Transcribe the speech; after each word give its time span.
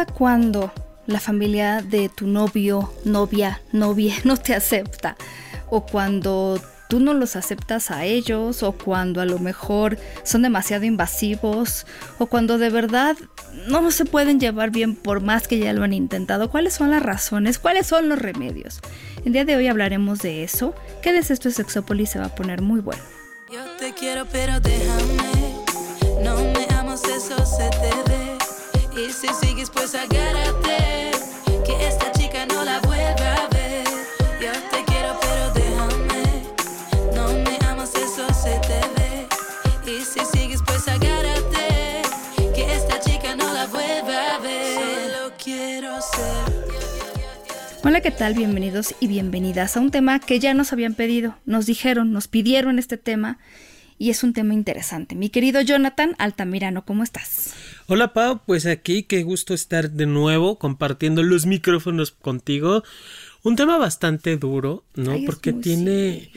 Pasa 0.00 0.12
cuando 0.12 0.72
la 1.06 1.20
familia 1.20 1.82
de 1.82 2.08
tu 2.08 2.26
novio, 2.26 2.92
novia, 3.04 3.60
novia 3.72 4.14
no 4.24 4.36
te 4.36 4.54
acepta? 4.54 5.16
O 5.68 5.86
cuando 5.86 6.60
tú 6.88 7.00
no 7.00 7.14
los 7.14 7.36
aceptas 7.36 7.90
a 7.90 8.04
ellos, 8.04 8.62
o 8.62 8.72
cuando 8.72 9.20
a 9.20 9.24
lo 9.24 9.38
mejor 9.38 9.98
son 10.24 10.42
demasiado 10.42 10.84
invasivos, 10.84 11.86
o 12.18 12.26
cuando 12.26 12.58
de 12.58 12.70
verdad 12.70 13.16
no 13.68 13.90
se 13.92 14.04
pueden 14.04 14.40
llevar 14.40 14.70
bien 14.70 14.96
por 14.96 15.20
más 15.20 15.46
que 15.46 15.58
ya 15.58 15.72
lo 15.72 15.84
han 15.84 15.92
intentado. 15.92 16.50
¿Cuáles 16.50 16.74
son 16.74 16.90
las 16.90 17.02
razones? 17.02 17.58
¿Cuáles 17.58 17.86
son 17.86 18.08
los 18.08 18.18
remedios? 18.18 18.80
El 19.24 19.32
día 19.32 19.44
de 19.44 19.54
hoy 19.56 19.68
hablaremos 19.68 20.18
de 20.20 20.42
eso. 20.42 20.74
Quédese 21.02 21.34
esto 21.34 21.48
es 21.48 21.54
Sexópolis, 21.54 22.10
se 22.10 22.18
va 22.18 22.26
a 22.26 22.34
poner 22.34 22.62
muy 22.62 22.80
bueno. 22.80 23.02
Yo 23.52 23.64
te 23.78 23.92
quiero, 23.92 24.26
pero 24.26 24.58
déjame. 24.60 25.54
No 26.24 26.36
me 26.36 26.66
amas, 26.74 27.04
eso 27.04 27.36
se 27.46 27.68
te. 27.70 28.09
Y 29.00 29.10
si 29.12 29.28
sigues, 29.28 29.70
pues 29.70 29.94
agárrate. 29.94 31.12
Que 31.64 31.88
esta 31.88 32.12
chica 32.12 32.44
no 32.44 32.62
la 32.64 32.80
vuelva 32.80 33.34
a 33.34 33.48
ver. 33.48 33.84
Yo 34.42 34.52
te 34.70 34.84
quiero, 34.84 35.18
pero 35.22 35.54
déjame. 35.54 36.42
No 37.14 37.32
me 37.32 37.56
amas, 37.66 37.94
eso 37.94 38.26
se 38.34 38.60
te 38.60 38.80
ve. 38.96 39.26
Y 39.90 40.02
si 40.04 40.20
sigues, 40.36 40.60
pues 40.66 40.86
agárrate. 40.86 42.02
Que 42.54 42.74
esta 42.74 43.00
chica 43.00 43.34
no 43.36 43.50
la 43.54 43.66
vuelva 43.68 44.34
a 44.34 44.38
ver. 44.38 44.74
Solo 44.74 45.32
quiero 45.42 45.98
ser. 46.02 47.80
Hola, 47.82 48.02
¿qué 48.02 48.10
tal? 48.10 48.34
Bienvenidos 48.34 48.94
y 49.00 49.06
bienvenidas 49.06 49.78
a 49.78 49.80
un 49.80 49.90
tema 49.90 50.18
que 50.18 50.40
ya 50.40 50.52
nos 50.52 50.74
habían 50.74 50.92
pedido. 50.92 51.38
Nos 51.46 51.64
dijeron, 51.64 52.12
nos 52.12 52.28
pidieron 52.28 52.78
este 52.78 52.98
tema 52.98 53.38
y 53.96 54.10
es 54.10 54.22
un 54.24 54.34
tema 54.34 54.52
interesante. 54.52 55.14
Mi 55.14 55.30
querido 55.30 55.62
Jonathan 55.62 56.14
Altamirano, 56.18 56.84
¿cómo 56.84 57.02
estás? 57.02 57.54
Hola 57.92 58.12
Pau, 58.12 58.40
pues 58.46 58.66
aquí 58.66 59.02
qué 59.02 59.24
gusto 59.24 59.52
estar 59.52 59.90
de 59.90 60.06
nuevo 60.06 60.60
compartiendo 60.60 61.24
los 61.24 61.44
micrófonos 61.46 62.12
contigo. 62.12 62.84
Un 63.42 63.56
tema 63.56 63.78
bastante 63.78 64.36
duro, 64.36 64.84
¿no? 64.94 65.16
Porque 65.26 65.52
tiene, 65.52 66.30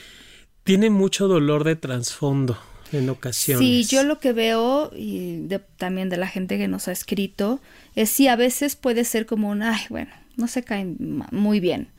tiene 0.63 0.89
mucho 0.89 1.27
dolor 1.27 1.63
de 1.63 1.75
trasfondo 1.75 2.57
en 2.91 3.07
ocasiones. 3.07 3.63
Sí, 3.63 3.83
yo 3.83 4.03
lo 4.03 4.19
que 4.19 4.33
veo 4.33 4.89
y 4.97 5.47
también 5.77 6.09
de 6.09 6.17
la 6.17 6.27
gente 6.27 6.57
que 6.57 6.67
nos 6.67 6.87
ha 6.87 6.91
escrito 6.91 7.61
es 7.93 8.09
si 8.09 8.27
a 8.27 8.35
veces 8.35 8.75
puede 8.75 9.03
ser 9.03 9.27
como 9.27 9.51
un, 9.51 9.61
ay, 9.61 9.81
bueno, 9.91 10.09
no 10.37 10.47
se 10.47 10.63
cae 10.63 10.95
muy 11.29 11.59
bien. 11.59 11.89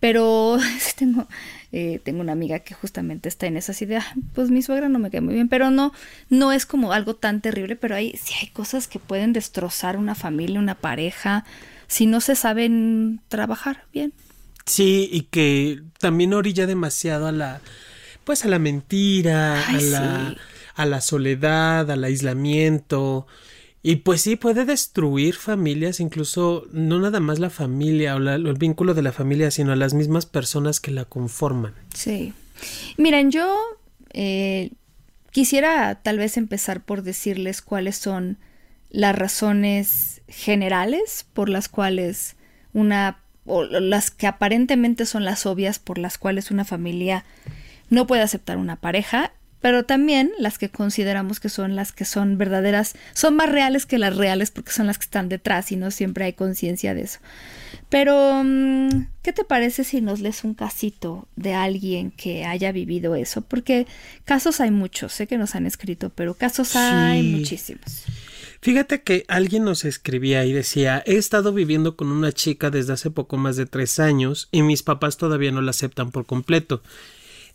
Pero 0.00 0.58
tengo, 0.96 1.26
eh, 1.72 2.00
tengo 2.04 2.20
una 2.20 2.32
amiga 2.32 2.60
que 2.60 2.74
justamente 2.74 3.28
está 3.28 3.46
en 3.46 3.56
esas 3.56 3.80
ideas. 3.82 4.04
Pues 4.34 4.50
mi 4.50 4.62
suegra 4.62 4.88
no 4.88 4.98
me 4.98 5.10
cae 5.10 5.20
muy 5.20 5.34
bien, 5.34 5.48
pero 5.48 5.70
no, 5.70 5.92
no 6.28 6.52
es 6.52 6.66
como 6.66 6.92
algo 6.92 7.14
tan 7.14 7.40
terrible, 7.40 7.76
pero 7.76 7.94
hay, 7.94 8.16
sí 8.16 8.34
hay 8.40 8.48
cosas 8.48 8.88
que 8.88 8.98
pueden 8.98 9.32
destrozar 9.32 9.96
una 9.96 10.14
familia, 10.14 10.60
una 10.60 10.74
pareja, 10.76 11.44
si 11.86 12.06
no 12.06 12.20
se 12.20 12.34
saben 12.34 13.20
trabajar 13.28 13.84
bien. 13.92 14.12
Sí, 14.66 15.08
y 15.10 15.22
que 15.22 15.82
también 15.98 16.34
orilla 16.34 16.66
demasiado 16.66 17.26
a 17.26 17.32
la, 17.32 17.60
pues 18.24 18.44
a 18.44 18.48
la 18.48 18.58
mentira, 18.58 19.66
a 19.66 19.80
la, 19.80 20.36
a 20.74 20.86
la 20.86 21.00
soledad, 21.00 21.90
al 21.90 22.04
aislamiento. 22.04 23.26
Y 23.88 23.96
pues 23.96 24.20
sí, 24.20 24.36
puede 24.36 24.66
destruir 24.66 25.34
familias, 25.34 25.98
incluso 25.98 26.66
no 26.72 26.98
nada 26.98 27.20
más 27.20 27.38
la 27.38 27.48
familia 27.48 28.16
o, 28.16 28.18
el 28.18 28.58
vínculo 28.58 28.92
de 28.92 29.00
la 29.00 29.12
familia, 29.12 29.50
sino 29.50 29.72
a 29.72 29.76
las 29.76 29.94
mismas 29.94 30.26
personas 30.26 30.78
que 30.78 30.90
la 30.90 31.06
conforman. 31.06 31.72
Sí. 31.94 32.34
Miren, 32.98 33.30
yo 33.30 33.56
eh, 34.12 34.72
quisiera 35.30 35.94
tal 36.02 36.18
vez 36.18 36.36
empezar 36.36 36.82
por 36.82 37.00
decirles 37.00 37.62
cuáles 37.62 37.96
son 37.96 38.36
las 38.90 39.16
razones 39.16 40.20
generales 40.28 41.24
por 41.32 41.48
las 41.48 41.70
cuales 41.70 42.36
una, 42.74 43.20
o 43.46 43.64
las 43.64 44.10
que 44.10 44.26
aparentemente 44.26 45.06
son 45.06 45.24
las 45.24 45.46
obvias 45.46 45.78
por 45.78 45.96
las 45.96 46.18
cuales 46.18 46.50
una 46.50 46.66
familia 46.66 47.24
no 47.88 48.06
puede 48.06 48.20
aceptar 48.20 48.58
una 48.58 48.76
pareja 48.76 49.32
pero 49.60 49.84
también 49.84 50.30
las 50.38 50.58
que 50.58 50.68
consideramos 50.68 51.40
que 51.40 51.48
son 51.48 51.76
las 51.76 51.92
que 51.92 52.04
son 52.04 52.38
verdaderas, 52.38 52.94
son 53.12 53.36
más 53.36 53.50
reales 53.50 53.86
que 53.86 53.98
las 53.98 54.16
reales 54.16 54.50
porque 54.50 54.72
son 54.72 54.86
las 54.86 54.98
que 54.98 55.04
están 55.04 55.28
detrás 55.28 55.72
y 55.72 55.76
no 55.76 55.90
siempre 55.90 56.24
hay 56.24 56.32
conciencia 56.32 56.94
de 56.94 57.02
eso. 57.02 57.18
Pero, 57.88 58.42
mm, 58.44 59.06
¿qué 59.22 59.32
te 59.32 59.44
parece 59.44 59.84
si 59.84 60.00
nos 60.00 60.20
lees 60.20 60.44
un 60.44 60.54
casito 60.54 61.26
de 61.36 61.54
alguien 61.54 62.10
que 62.10 62.44
haya 62.44 62.70
vivido 62.72 63.14
eso? 63.14 63.42
Porque 63.42 63.86
casos 64.24 64.60
hay 64.60 64.70
muchos, 64.70 65.12
sé 65.12 65.26
que 65.26 65.38
nos 65.38 65.54
han 65.54 65.66
escrito, 65.66 66.10
pero 66.14 66.34
casos 66.34 66.76
hay 66.76 67.22
muchísimos. 67.22 68.04
Fíjate 68.60 69.02
que 69.02 69.24
alguien 69.28 69.64
nos 69.64 69.84
escribía 69.84 70.44
y 70.44 70.52
decía, 70.52 71.02
he 71.06 71.14
estado 71.14 71.52
viviendo 71.52 71.96
con 71.96 72.10
una 72.10 72.32
chica 72.32 72.70
desde 72.70 72.92
hace 72.92 73.10
poco 73.10 73.36
más 73.36 73.56
de 73.56 73.66
tres 73.66 74.00
años 74.00 74.48
y 74.50 74.62
mis 74.62 74.82
papás 74.82 75.16
todavía 75.16 75.52
no 75.52 75.62
la 75.62 75.70
aceptan 75.70 76.10
por 76.10 76.26
completo. 76.26 76.82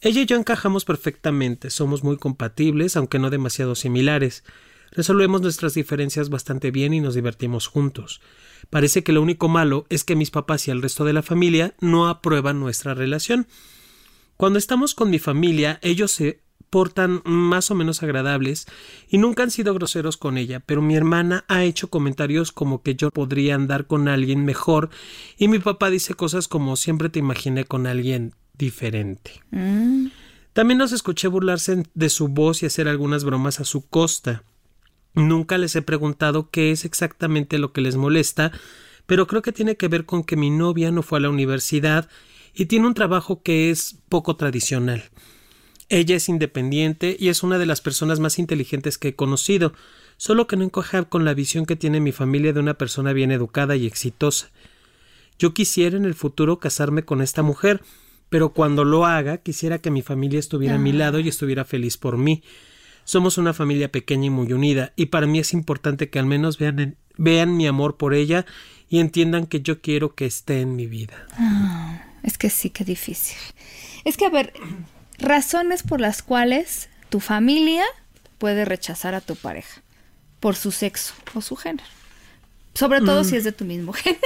Ella 0.06 0.24
y 0.24 0.26
yo 0.26 0.36
encajamos 0.36 0.84
perfectamente, 0.84 1.70
somos 1.70 2.04
muy 2.04 2.18
compatibles, 2.18 2.98
aunque 2.98 3.20
no 3.20 3.30
demasiado 3.30 3.74
similares. 3.74 4.44
Resolvemos 4.92 5.40
nuestras 5.42 5.76
diferencias 5.76 6.30
bastante 6.30 6.72
bien 6.72 6.94
y 6.94 7.00
nos 7.00 7.16
divertimos 7.16 7.68
juntos. 7.68 8.20
Parece 8.70 9.06
que 9.06 9.14
lo 9.14 9.22
único 9.22 9.48
malo 9.48 9.86
es 9.88 10.04
que 10.04 10.18
mis 10.18 10.30
papás 10.30 10.68
y 10.68 10.72
el 10.72 10.82
resto 10.82 11.06
de 11.06 11.14
la 11.14 11.22
familia 11.22 11.74
no 11.80 12.10
aprueban 12.10 12.60
nuestra 12.60 12.94
relación. 12.94 13.48
Cuando 14.36 14.60
estamos 14.60 14.94
con 14.94 15.10
mi 15.10 15.20
familia, 15.20 15.80
ellos 15.82 16.12
se 16.12 16.42
portan 16.70 17.22
más 17.24 17.72
o 17.72 17.76
menos 17.76 18.04
agradables 18.04 18.66
y 19.08 19.20
nunca 19.20 19.44
han 19.44 19.52
sido 19.52 19.74
groseros 19.74 20.18
con 20.18 20.38
ella, 20.38 20.60
pero 20.60 20.82
mi 20.82 20.98
hermana 20.98 21.46
ha 21.48 21.64
hecho 21.64 21.90
comentarios 21.90 22.52
como 22.52 22.82
que 22.82 22.96
yo 22.96 23.10
podría 23.10 23.56
andar 23.56 23.88
con 23.88 24.10
alguien 24.10 24.44
mejor 24.44 24.90
y 25.38 25.48
mi 25.48 25.60
papá 25.60 25.90
dice 25.90 26.14
cosas 26.14 26.50
como 26.50 26.76
siempre 26.76 27.08
te 27.08 27.20
imaginé 27.20 27.64
con 27.64 27.88
alguien 27.88 28.34
diferente. 28.58 29.42
Mm. 29.52 30.08
También 30.54 30.78
los 30.78 30.92
escuché 30.92 31.28
burlarse 31.28 31.84
de 31.94 32.10
su 32.10 32.28
voz 32.28 32.62
y 32.62 32.68
hacer 32.68 32.88
algunas 32.88 33.24
bromas 33.24 33.60
a 33.60 33.66
su 33.66 33.88
costa. 33.88 34.44
Nunca 35.16 35.58
les 35.58 35.76
he 35.76 35.82
preguntado 35.82 36.50
qué 36.50 36.72
es 36.72 36.86
exactamente 36.86 37.58
lo 37.58 37.74
que 37.74 37.82
les 37.82 37.96
molesta, 37.96 38.52
pero 39.06 39.28
creo 39.28 39.42
que 39.42 39.52
tiene 39.52 39.78
que 39.78 39.88
ver 39.88 40.06
con 40.06 40.24
que 40.24 40.36
mi 40.36 40.50
novia 40.50 40.92
no 40.92 41.02
fue 41.02 41.20
a 41.20 41.22
la 41.22 41.30
universidad 41.30 42.10
y 42.54 42.66
tiene 42.66 42.88
un 42.88 42.94
trabajo 42.94 43.42
que 43.42 43.72
es 43.72 43.98
poco 44.10 44.36
tradicional. 44.36 45.04
Ella 45.90 46.16
es 46.16 46.30
independiente 46.30 47.16
y 47.20 47.30
es 47.30 47.44
una 47.44 47.58
de 47.58 47.66
las 47.66 47.82
personas 47.82 48.20
más 48.20 48.40
inteligentes 48.40 48.98
que 48.98 49.10
he 49.10 49.16
conocido, 49.16 49.74
solo 50.18 50.48
que 50.48 50.56
no 50.56 50.64
encaja 50.64 51.04
con 51.04 51.26
la 51.26 51.34
visión 51.34 51.66
que 51.66 51.76
tiene 51.76 52.00
mi 52.00 52.12
familia 52.12 52.54
de 52.54 52.60
una 52.60 52.76
persona 52.76 53.14
bien 53.14 53.32
educada 53.32 53.76
y 53.76 53.86
exitosa. 53.86 54.52
Yo 55.38 55.54
quisiera 55.54 55.98
en 55.98 56.06
el 56.06 56.14
futuro 56.14 56.60
casarme 56.60 57.04
con 57.04 57.22
esta 57.22 57.42
mujer, 57.42 57.82
pero 58.34 58.52
cuando 58.52 58.84
lo 58.84 59.06
haga 59.06 59.38
quisiera 59.38 59.78
que 59.78 59.92
mi 59.92 60.02
familia 60.02 60.40
estuviera 60.40 60.74
a 60.74 60.80
mi 60.80 60.92
lado 60.92 61.20
y 61.20 61.28
estuviera 61.28 61.66
feliz 61.66 61.98
por 61.98 62.18
mí. 62.18 62.42
Somos 63.04 63.38
una 63.38 63.54
familia 63.54 63.92
pequeña 63.92 64.26
y 64.26 64.30
muy 64.32 64.52
unida, 64.54 64.92
y 64.96 65.06
para 65.06 65.28
mí 65.28 65.38
es 65.38 65.54
importante 65.54 66.10
que 66.10 66.18
al 66.18 66.26
menos 66.26 66.58
vean, 66.58 66.98
vean 67.16 67.56
mi 67.56 67.68
amor 67.68 67.96
por 67.96 68.16
ella 68.16 68.48
y 68.90 69.02
entiendan 69.02 69.46
que 69.46 69.62
yo 69.62 69.82
quiero 69.82 70.16
que 70.16 70.26
esté 70.26 70.62
en 70.62 70.76
mi 70.76 70.88
vida. 70.88 71.28
Ah, 71.38 72.02
es 72.24 72.40
que 72.40 72.50
sí, 72.50 72.72
que 72.72 72.84
difícil. 72.84 73.38
Es 74.04 74.18
que, 74.18 74.26
a 74.26 74.32
ver, 74.32 74.52
razones 75.20 75.84
por 75.84 76.02
las 76.02 76.24
cuales 76.24 76.90
tu 77.10 77.20
familia 77.20 77.84
puede 78.40 78.66
rechazar 78.66 79.14
a 79.14 79.22
tu 79.22 79.36
pareja 79.36 79.84
por 80.40 80.56
su 80.56 80.72
sexo 80.72 81.14
o 81.36 81.42
su 81.42 81.56
género. 81.56 81.88
Sobre 82.74 83.02
todo 83.02 83.22
mm. 83.22 83.26
si 83.26 83.36
es 83.36 83.44
de 83.44 83.52
tu 83.52 83.66
mismo 83.66 83.94
género. 83.94 84.22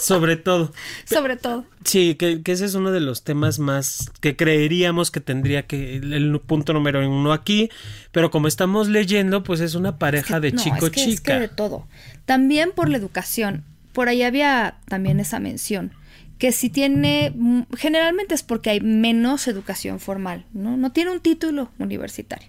Sobre 0.00 0.36
todo. 0.36 0.72
Sobre 1.04 1.36
todo. 1.36 1.66
Sí, 1.84 2.14
que, 2.14 2.40
ese 2.44 2.64
es 2.64 2.74
uno 2.74 2.90
de 2.90 3.00
los 3.00 3.22
temas 3.22 3.58
más 3.58 4.10
que 4.20 4.36
creeríamos 4.36 5.10
que 5.10 5.20
tendría 5.20 5.66
que 5.66 5.96
el, 5.96 6.40
punto 6.40 6.72
número 6.72 7.06
uno 7.06 7.32
aquí, 7.32 7.70
pero 8.10 8.30
como 8.30 8.48
estamos 8.48 8.88
leyendo, 8.88 9.42
pues 9.42 9.60
es 9.60 9.74
una 9.74 9.98
pareja 9.98 10.40
de 10.40 10.52
chico 10.52 10.86
es 10.86 10.92
que, 10.92 11.00
chica. 11.00 11.12
Es 11.12 11.20
que 11.20 11.40
de 11.40 11.48
todo. 11.48 11.86
También 12.24 12.72
por 12.72 12.88
la 12.88 12.96
educación. 12.96 13.64
Por 13.92 14.08
ahí 14.08 14.22
había 14.22 14.78
también 14.88 15.20
esa 15.20 15.40
mención 15.40 15.92
que 16.38 16.52
si 16.52 16.70
tiene, 16.70 17.34
mm, 17.36 17.62
generalmente 17.76 18.34
es 18.34 18.42
porque 18.42 18.70
hay 18.70 18.80
menos 18.80 19.46
educación 19.46 20.00
formal, 20.00 20.46
¿no? 20.54 20.78
No 20.78 20.90
tiene 20.90 21.10
un 21.10 21.20
título 21.20 21.70
universitario, 21.78 22.48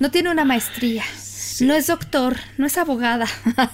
no 0.00 0.10
tiene 0.10 0.30
una 0.30 0.46
maestría, 0.46 1.04
no 1.60 1.74
es 1.74 1.86
doctor, 1.86 2.36
no 2.58 2.66
es 2.66 2.76
abogada. 2.78 3.26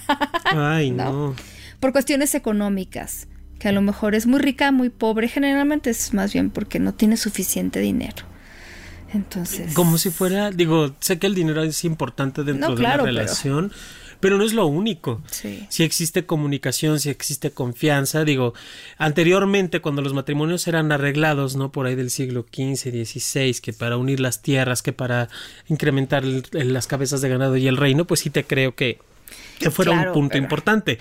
Ay, 0.44 0.90
no. 0.90 1.34
Por 1.80 1.92
cuestiones 1.92 2.34
económicas, 2.34 3.26
que 3.58 3.68
a 3.68 3.72
lo 3.72 3.82
mejor 3.82 4.14
es 4.14 4.26
muy 4.26 4.40
rica, 4.40 4.70
muy 4.72 4.88
pobre, 4.90 5.28
generalmente 5.28 5.90
es 5.90 6.14
más 6.14 6.32
bien 6.32 6.50
porque 6.50 6.78
no 6.78 6.94
tiene 6.94 7.16
suficiente 7.16 7.80
dinero. 7.80 8.24
Entonces. 9.12 9.74
Como 9.74 9.98
si 9.98 10.10
fuera, 10.10 10.50
digo, 10.50 10.94
sé 11.00 11.18
que 11.18 11.26
el 11.26 11.34
dinero 11.34 11.62
es 11.62 11.84
importante 11.84 12.44
dentro 12.44 12.70
No, 12.70 12.74
de 12.74 12.80
claro, 12.80 13.04
pero- 13.04 13.16
relación, 13.18 13.68
pero... 13.70 14.01
no 14.38 14.44
es 14.44 14.52
lo 14.52 14.66
único. 14.66 15.22
Sí. 15.30 15.66
Si 15.68 15.82
existe 15.82 16.24
comunicación, 16.26 17.00
si 17.00 17.10
existe 17.10 17.50
confianza, 17.50 18.24
digo, 18.24 18.54
anteriormente 18.98 19.80
cuando 19.80 20.02
los 20.02 20.14
matrimonios 20.14 20.66
eran 20.68 20.92
arreglados, 20.92 21.56
¿no? 21.56 21.72
Por 21.72 21.86
ahí 21.86 21.94
del 21.94 22.10
siglo 22.10 22.46
XV, 22.52 23.04
XVI, 23.04 23.54
que 23.60 23.72
para 23.72 23.96
unir 23.96 24.20
las 24.20 24.42
tierras, 24.42 24.82
que 24.82 24.92
para 24.92 25.28
incrementar 25.68 26.24
el- 26.24 26.44
las 26.72 26.86
cabezas 26.86 27.20
de 27.20 27.28
ganado 27.28 27.56
y 27.56 27.66
el 27.66 27.76
reino, 27.76 28.06
pues 28.06 28.20
sí 28.20 28.30
te 28.30 28.44
creo 28.44 28.74
que, 28.74 28.98
que 29.58 29.70
fuera 29.70 29.92
Claro, 29.92 30.10
un 30.10 30.14
punto 30.14 30.32
pero- 30.34 30.42
importante. 30.44 30.98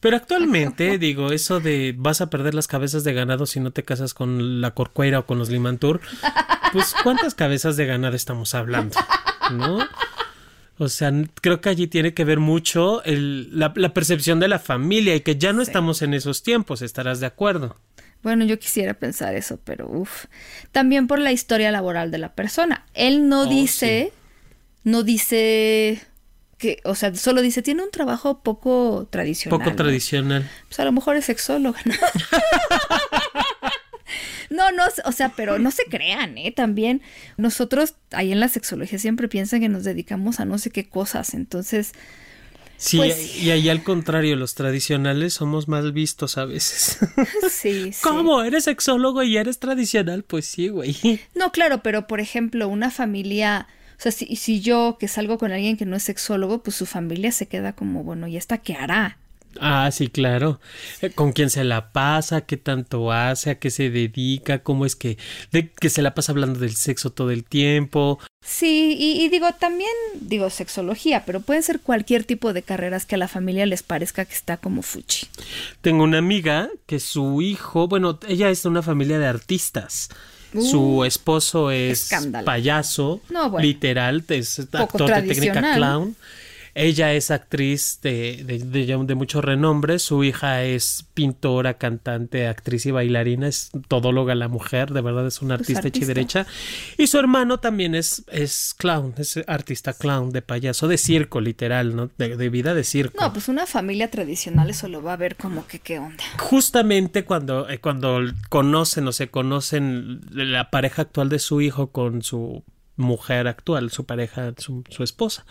Pero 0.00 0.16
actualmente, 0.16 0.96
digo, 0.98 1.32
eso 1.32 1.60
de 1.60 1.94
vas 1.96 2.20
a 2.20 2.30
perder 2.30 2.54
las 2.54 2.66
cabezas 2.68 3.04
de 3.04 3.12
ganado 3.12 3.46
si 3.46 3.60
no 3.60 3.70
te 3.70 3.82
casas 3.82 4.14
con 4.14 4.60
la 4.60 4.70
corcuera 4.72 5.18
o 5.18 5.26
con 5.26 5.38
los 5.38 5.50
limantur, 5.50 6.00
pues 6.72 6.94
¿cuántas 7.02 7.34
cabezas 7.34 7.76
de 7.76 7.84
ganado 7.86 8.16
estamos 8.16 8.54
hablando? 8.54 8.96
¿No? 9.52 9.78
O 10.82 10.88
sea, 10.88 11.12
creo 11.42 11.60
que 11.60 11.68
allí 11.68 11.88
tiene 11.88 12.14
que 12.14 12.24
ver 12.24 12.38
mucho 12.40 13.02
el- 13.04 13.50
la, 13.58 13.70
la 13.76 13.92
percepción 13.92 14.40
de 14.40 14.48
la 14.48 14.58
familia 14.58 15.14
y 15.14 15.20
que 15.20 15.36
ya 15.36 15.52
no 15.52 15.62
Sí. 15.62 15.68
estamos 15.70 16.00
en 16.00 16.14
esos 16.14 16.42
tiempos, 16.42 16.80
estarás 16.80 17.20
de 17.20 17.26
acuerdo. 17.26 17.76
Bueno, 18.22 18.46
yo 18.46 18.58
quisiera 18.58 18.94
pensar 18.94 19.34
eso, 19.34 19.58
pero 19.62 19.86
uff. 19.90 20.24
También 20.72 21.06
por 21.06 21.18
la 21.18 21.32
historia 21.32 21.70
laboral 21.70 22.10
de 22.10 22.16
la 22.18 22.34
persona. 22.34 22.86
Él 22.94 23.28
no 23.28 23.42
Oh, 23.42 23.46
dice, 23.46 24.10
no 24.82 25.02
dice 25.02 26.00
que, 26.56 26.80
o 26.84 26.94
sea, 26.94 27.14
solo 27.14 27.42
dice, 27.42 27.60
tiene 27.60 27.82
un 27.82 27.90
trabajo 27.90 28.42
poco 28.42 29.06
tradicional. 29.10 29.58
Poco 29.58 29.70
¿no? 29.70 29.76
tradicional. 29.76 30.48
Pues 30.68 30.80
a 30.80 30.84
lo 30.86 30.92
mejor 30.92 31.16
es 31.16 31.26
sexóloga, 31.26 31.78
¿no? 31.84 31.94
No, 34.50 34.70
no, 34.72 34.82
o 35.04 35.12
sea, 35.12 35.32
pero 35.36 35.58
no 35.58 35.70
se 35.70 35.84
crean, 35.84 36.36
¿eh? 36.36 36.52
También 36.52 37.00
nosotros 37.36 37.94
ahí 38.10 38.32
en 38.32 38.40
la 38.40 38.48
sexología 38.48 38.98
siempre 38.98 39.28
piensan 39.28 39.60
que 39.60 39.68
nos 39.68 39.84
dedicamos 39.84 40.40
a 40.40 40.44
no 40.44 40.58
sé 40.58 40.70
qué 40.70 40.88
cosas, 40.88 41.34
entonces, 41.34 41.92
Sí, 42.76 42.96
Pues- 42.96 43.36
y 43.36 43.50
ahí 43.50 43.68
al 43.68 43.82
contrario, 43.82 44.36
los 44.36 44.54
tradicionales 44.54 45.34
somos 45.34 45.68
mal 45.68 45.92
vistos 45.92 46.38
a 46.38 46.46
veces. 46.46 46.98
sí, 47.50 47.92
sí. 47.92 48.00
¿Cómo? 48.02 48.42
¿Eres 48.42 48.64
sexólogo 48.64 49.22
y 49.22 49.36
eres 49.36 49.58
tradicional? 49.58 50.22
Pues 50.22 50.46
sí, 50.46 50.68
güey. 50.68 50.96
No, 51.34 51.52
claro, 51.52 51.82
pero 51.82 52.06
por 52.06 52.20
ejemplo, 52.20 52.68
una 52.68 52.90
familia, 52.90 53.66
o 53.98 54.02
sea, 54.02 54.12
si, 54.12 54.34
si 54.34 54.62
yo 54.62 54.96
que 54.98 55.08
salgo 55.08 55.36
con 55.36 55.52
alguien 55.52 55.76
que 55.76 55.84
no 55.84 55.94
es 55.94 56.04
sexólogo, 56.04 56.62
pues 56.62 56.74
su 56.74 56.86
familia 56.86 57.32
se 57.32 57.48
queda 57.48 57.74
como, 57.74 58.02
bueno, 58.02 58.26
¿y 58.28 58.38
esta 58.38 58.56
qué 58.56 58.72
hará? 58.74 59.18
Ah, 59.58 59.90
sí, 59.92 60.08
claro. 60.08 60.60
Eh, 61.02 61.10
¿Con 61.10 61.32
quién 61.32 61.50
se 61.50 61.64
la 61.64 61.92
pasa? 61.92 62.42
¿Qué 62.42 62.56
tanto 62.56 63.10
hace? 63.10 63.50
¿A 63.50 63.58
qué 63.58 63.70
se 63.70 63.90
dedica? 63.90 64.60
¿Cómo 64.62 64.86
es 64.86 64.94
que, 64.96 65.18
de, 65.50 65.70
que 65.70 65.90
se 65.90 66.02
la 66.02 66.14
pasa 66.14 66.32
hablando 66.32 66.60
del 66.60 66.76
sexo 66.76 67.10
todo 67.10 67.30
el 67.30 67.44
tiempo? 67.44 68.18
Sí, 68.42 68.96
y, 68.98 69.22
y 69.24 69.28
digo, 69.28 69.48
también 69.58 69.90
digo 70.20 70.48
sexología, 70.50 71.24
pero 71.26 71.40
pueden 71.40 71.62
ser 71.62 71.80
cualquier 71.80 72.24
tipo 72.24 72.52
de 72.52 72.62
carreras 72.62 73.04
que 73.06 73.16
a 73.16 73.18
la 73.18 73.28
familia 73.28 73.66
les 73.66 73.82
parezca 73.82 74.24
que 74.24 74.34
está 74.34 74.56
como 74.56 74.82
fuchi. 74.82 75.26
Tengo 75.80 76.04
una 76.04 76.18
amiga 76.18 76.70
que 76.86 77.00
su 77.00 77.42
hijo, 77.42 77.88
bueno, 77.88 78.18
ella 78.28 78.50
es 78.50 78.62
de 78.62 78.68
una 78.68 78.82
familia 78.82 79.18
de 79.18 79.26
artistas. 79.26 80.08
su 80.52 81.04
esposo 81.04 81.70
es 81.70 82.04
escándalo. 82.04 82.44
payaso, 82.44 83.20
No, 83.30 83.50
bueno. 83.50 83.66
literal, 83.66 84.24
es 84.28 84.58
actor 84.72 85.12
de 85.14 85.22
técnica 85.22 85.74
clown. 85.74 86.16
Ella 86.74 87.12
es 87.14 87.30
actriz 87.30 88.00
de, 88.02 88.42
de, 88.44 88.58
de- 88.58 89.04
de 89.04 89.14
mucho 89.14 89.40
renombre, 89.40 89.98
su 89.98 90.22
hija 90.24 90.62
es 90.64 91.06
pintora, 91.14 91.74
cantante, 91.78 92.46
actriz 92.46 92.86
y 92.86 92.90
bailarina, 92.90 93.48
es 93.48 93.70
todóloga 93.88 94.34
la 94.34 94.48
mujer, 94.48 94.92
de 94.92 95.00
verdad 95.00 95.26
es 95.26 95.42
una 95.42 95.54
artista 95.54 95.80
hecha 95.80 95.86
y 95.86 95.88
artista. 95.88 96.06
derecha. 96.06 96.46
Y 96.98 97.06
su 97.08 97.18
hermano 97.18 97.58
también 97.60 97.94
es, 97.94 98.24
es 98.30 98.74
clown, 98.76 99.14
es 99.18 99.38
artista 99.46 99.92
clown, 99.92 100.30
de 100.30 100.42
payaso, 100.42 100.86
de 100.88 100.98
circo, 100.98 101.40
literal, 101.40 101.94
¿no? 101.96 102.10
De, 102.18 102.36
de 102.36 102.48
vida 102.50 102.74
de 102.74 102.84
circo. 102.84 103.20
No, 103.20 103.32
pues 103.32 103.48
una 103.48 103.66
familia 103.66 104.10
tradicional 104.10 104.70
eso 104.70 104.88
lo 104.88 105.02
va 105.02 105.14
a 105.14 105.16
ver 105.16 105.36
como 105.36 105.66
que 105.66 105.78
qué 105.80 105.98
onda. 105.98 106.22
justamente 106.38 107.24
cuando, 107.24 107.68
eh, 107.68 107.78
cuando 107.80 108.20
conocen 108.48 109.06
o 109.08 109.12
se 109.12 109.28
conocen 109.28 110.20
la 110.30 110.70
pareja 110.70 111.02
actual 111.02 111.28
de 111.28 111.38
su 111.38 111.60
hijo 111.60 111.90
con 111.90 112.22
su 112.22 112.62
mujer 112.96 113.48
actual, 113.48 113.90
su 113.90 114.04
pareja, 114.04 114.52
su, 114.58 114.84
su 114.90 115.02
esposa. 115.02 115.44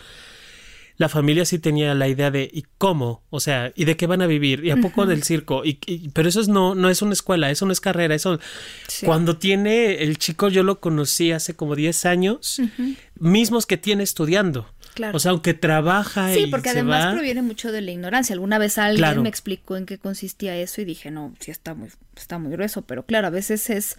La 1.00 1.08
familia 1.08 1.46
sí 1.46 1.58
tenía 1.58 1.94
la 1.94 2.08
idea 2.08 2.30
de 2.30 2.50
¿y 2.52 2.64
cómo? 2.76 3.22
O 3.30 3.40
sea, 3.40 3.72
¿y 3.74 3.86
de 3.86 3.96
qué 3.96 4.06
van 4.06 4.20
a 4.20 4.26
vivir? 4.26 4.66
¿Y 4.66 4.70
a 4.70 4.76
poco 4.76 5.06
del 5.06 5.22
circo? 5.22 5.64
Y, 5.64 5.78
y- 5.86 6.10
pero 6.10 6.28
eso 6.28 6.42
es 6.42 6.48
no, 6.48 6.74
no 6.74 6.90
es 6.90 7.00
una 7.00 7.14
escuela, 7.14 7.50
eso 7.50 7.64
no 7.64 7.72
es 7.72 7.80
carrera, 7.80 8.14
eso 8.14 8.38
Sí. 8.86 9.06
cuando 9.06 9.38
tiene 9.38 10.02
el 10.02 10.18
chico 10.18 10.48
yo 10.50 10.62
lo 10.62 10.78
conocí 10.78 11.32
hace 11.32 11.56
como 11.56 11.74
10 11.74 12.04
años, 12.04 12.60
mismos 13.18 13.64
que 13.64 13.78
tiene 13.78 14.02
estudiando. 14.02 14.66
Claro. 15.00 15.16
O 15.16 15.20
sea, 15.20 15.30
aunque 15.30 15.54
trabaja 15.54 16.32
Sí, 16.34 16.40
y 16.40 16.46
porque 16.50 16.68
se 16.70 16.78
además 16.80 17.06
va, 17.06 17.12
proviene 17.12 17.42
mucho 17.42 17.72
de 17.72 17.80
la 17.80 17.90
ignorancia. 17.90 18.34
Alguna 18.34 18.58
vez 18.58 18.76
alguien 18.78 18.98
Claro. 18.98 19.22
me 19.22 19.28
explicó 19.28 19.76
en 19.76 19.86
qué 19.86 19.98
consistía 19.98 20.54
eso 20.56 20.80
y 20.80 20.84
dije, 20.84 21.10
no, 21.10 21.34
sí 21.40 21.50
está 21.50 21.74
muy, 21.74 21.88
está 22.16 22.38
muy 22.38 22.52
grueso, 22.52 22.82
pero 22.82 23.06
claro, 23.06 23.26
a 23.28 23.30
veces 23.30 23.70
es 23.70 23.96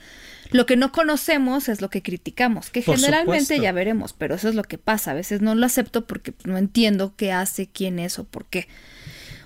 lo 0.51 0.65
que 0.65 0.75
no 0.75 0.92
conocemos 0.92 1.69
es 1.69 1.81
lo 1.81 1.89
que 1.89 2.01
criticamos, 2.03 2.69
que 2.69 2.81
Por 2.83 2.98
generalmente 2.98 3.42
supuesto. 3.45 3.63
ya 3.63 3.71
veremos, 3.71 4.13
pero 4.13 4.36
eso 4.36 4.48
es 4.50 4.56
lo 4.56 4.63
que 4.63 4.77
pasa. 4.77 5.12
A 5.12 5.15
veces 5.15 5.42
no 5.42 5.56
lo 5.56 5.65
acepto 5.65 6.06
porque 6.06 6.33
no 6.45 6.57
entiendo 6.57 7.15
qué 7.15 7.31
hace, 7.31 7.68
quién 7.68 7.98
es 8.00 8.19
o 8.19 8.24
por 8.25 8.45
qué. 8.45 8.68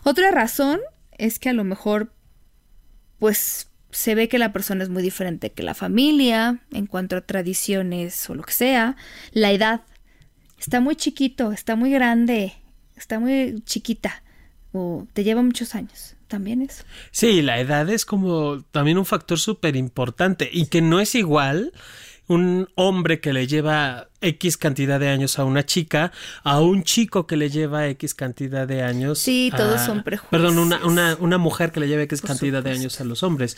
Otra 0.04 0.31
razón 0.31 0.80
es 1.18 1.40
que 1.40 1.50
a 1.50 1.54
lo 1.54 1.63
mejor, 1.63 2.12
pues 3.19 3.69
se 3.92 4.13
ve 4.13 4.28
que 4.28 4.38
la 4.40 4.52
persona 4.52 4.84
es 4.84 4.90
muy 4.90 5.02
diferente 5.02 5.52
que 5.52 5.63
la 5.63 5.74
familia 5.74 6.60
en 6.74 6.86
cuanto 6.86 7.16
a 7.16 7.22
tradiciones 7.22 8.30
o 8.30 8.36
lo 8.36 8.44
que 8.44 8.52
sea, 8.54 8.98
la 9.31 9.52
edad. 9.54 9.81
Está 10.60 10.80
muy 10.80 10.96
chiquito, 10.96 11.52
está 11.52 11.75
muy 11.75 11.92
grande, 11.92 12.54
está 12.96 13.19
muy 13.19 13.62
chiquita 13.66 14.24
o 14.72 15.07
te 15.13 15.24
lleva 15.24 15.42
muchos 15.42 15.75
años. 15.75 16.16
También 16.28 16.63
eso. 16.63 16.84
Sí, 17.12 17.44
la 17.44 17.60
edad 17.60 17.88
es 17.90 18.04
como 18.04 18.64
también 18.71 18.97
un 18.97 19.06
factor 19.06 19.40
súper 19.40 19.76
importante 19.76 20.50
y 20.52 20.66
que 20.66 20.81
no 20.81 21.00
es 21.00 21.14
igual 21.14 21.71
un 22.27 22.67
hombre 22.75 23.19
que 23.19 23.33
le 23.33 23.45
lleva 23.47 24.07
X 24.21 24.57
cantidad 24.57 24.99
de 24.99 25.09
años 25.09 25.37
a 25.37 25.44
una 25.45 25.63
chica 25.65 26.11
a 26.44 26.59
un 26.59 26.83
chico 26.83 27.27
que 27.27 27.37
le 27.37 27.49
lleva 27.51 27.87
X 27.89 28.15
cantidad 28.15 28.67
de 28.67 28.81
años. 28.81 29.19
Sí, 29.19 29.51
todos 29.55 29.81
a- 29.81 29.85
son 29.85 30.03
prejuicios. 30.03 30.31
Perdón, 30.31 30.57
una, 30.57 30.83
una, 30.85 31.15
una 31.19 31.37
mujer 31.37 31.71
que 31.71 31.79
le 31.79 31.87
lleva 31.87 32.01
X 32.03 32.21
Por 32.21 32.29
cantidad 32.29 32.63
de 32.63 32.71
años 32.71 32.99
a 32.99 33.03
los 33.03 33.21
hombres. 33.21 33.57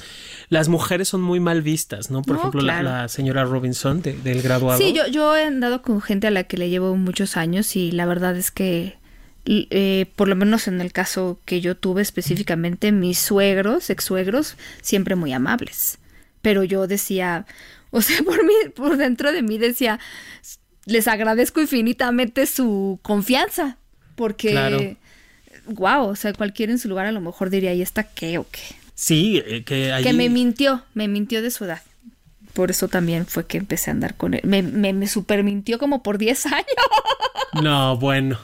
Las 0.49 0.67
mujeres 0.67 1.07
son 1.07 1.21
muy 1.21 1.39
mal 1.39 1.61
vistas, 1.61 2.11
¿no? 2.11 2.21
Por 2.21 2.35
No, 2.35 2.39
ejemplo, 2.41 2.61
la- 2.61 2.81
claro. 2.81 2.89
la, 3.03 3.07
señora 3.07 3.45
Robinson 3.45 4.01
de- 4.01 4.13
del 4.17 4.41
graduado. 4.41 4.77
Sí, 4.77 4.91
yo, 4.93 5.07
yo 5.07 5.35
he 5.37 5.45
andado 5.45 5.81
con 5.81 6.01
gente 6.01 6.27
a 6.27 6.31
la 6.31 6.43
que 6.43 6.57
le 6.57 6.69
llevo 6.69 6.95
muchos 6.97 7.37
años 7.37 7.75
y 7.77 7.91
la 7.91 8.05
verdad 8.05 8.35
es 8.35 8.51
que, 8.51 8.97
eh, 9.45 10.07
por 10.17 10.27
lo 10.27 10.35
menos 10.35 10.67
en 10.67 10.81
el 10.81 10.91
caso 10.91 11.39
que 11.45 11.61
yo 11.61 11.77
tuve 11.77 12.01
específicamente, 12.01 12.91
mis 12.91 13.17
suegros, 13.19 13.89
ex 13.89 14.03
suegros, 14.03 14.57
siempre 14.81 15.15
muy 15.15 15.31
amables. 15.31 15.99
Pero 16.41 16.63
yo 16.63 16.85
decía, 16.87 17.45
o 17.91 18.01
sea, 18.01 18.21
por 18.23 18.43
mí, 18.45 18.53
por 18.75 18.97
dentro 18.97 19.31
de 19.31 19.41
mí 19.41 19.57
decía, 19.57 19.99
les 20.85 21.07
agradezco 21.07 21.61
infinitamente 21.61 22.45
su 22.45 22.99
confianza, 23.01 23.77
porque, 24.15 24.51
Claro. 24.51 24.79
wow, 25.65 26.07
o 26.09 26.15
sea, 26.15 26.33
cualquiera 26.33 26.71
en 26.71 26.79
su 26.79 26.87
lugar 26.89 27.05
a 27.05 27.11
lo 27.11 27.21
mejor 27.21 27.49
diría, 27.49 27.73
¿y 27.73 27.81
esta 27.81 28.03
qué 28.03 28.37
o 28.37 28.47
qué? 28.49 28.61
Sí, 28.95 29.41
eh, 29.45 29.63
que 29.63 29.91
allí... 29.91 30.03
Que 30.03 30.13
me 30.13 30.29
mintió, 30.29 30.83
me 30.93 31.07
mintió 31.07 31.41
de 31.41 31.51
su 31.51 31.65
edad. 31.65 31.81
Por 32.53 32.71
eso 32.71 32.87
también 32.87 33.27
fue 33.27 33.45
que 33.45 33.59
empecé 33.59 33.91
a 33.91 33.93
andar 33.93 34.15
con 34.15 34.33
él. 34.33 34.41
Me, 34.43 34.63
me, 34.63 34.91
me 34.93 35.07
super 35.07 35.43
mintió 35.43 35.77
como 35.77 36.01
por 36.01 36.17
10 36.17 36.45
años. 36.47 36.65
No, 37.61 37.97
bueno. 37.97 38.39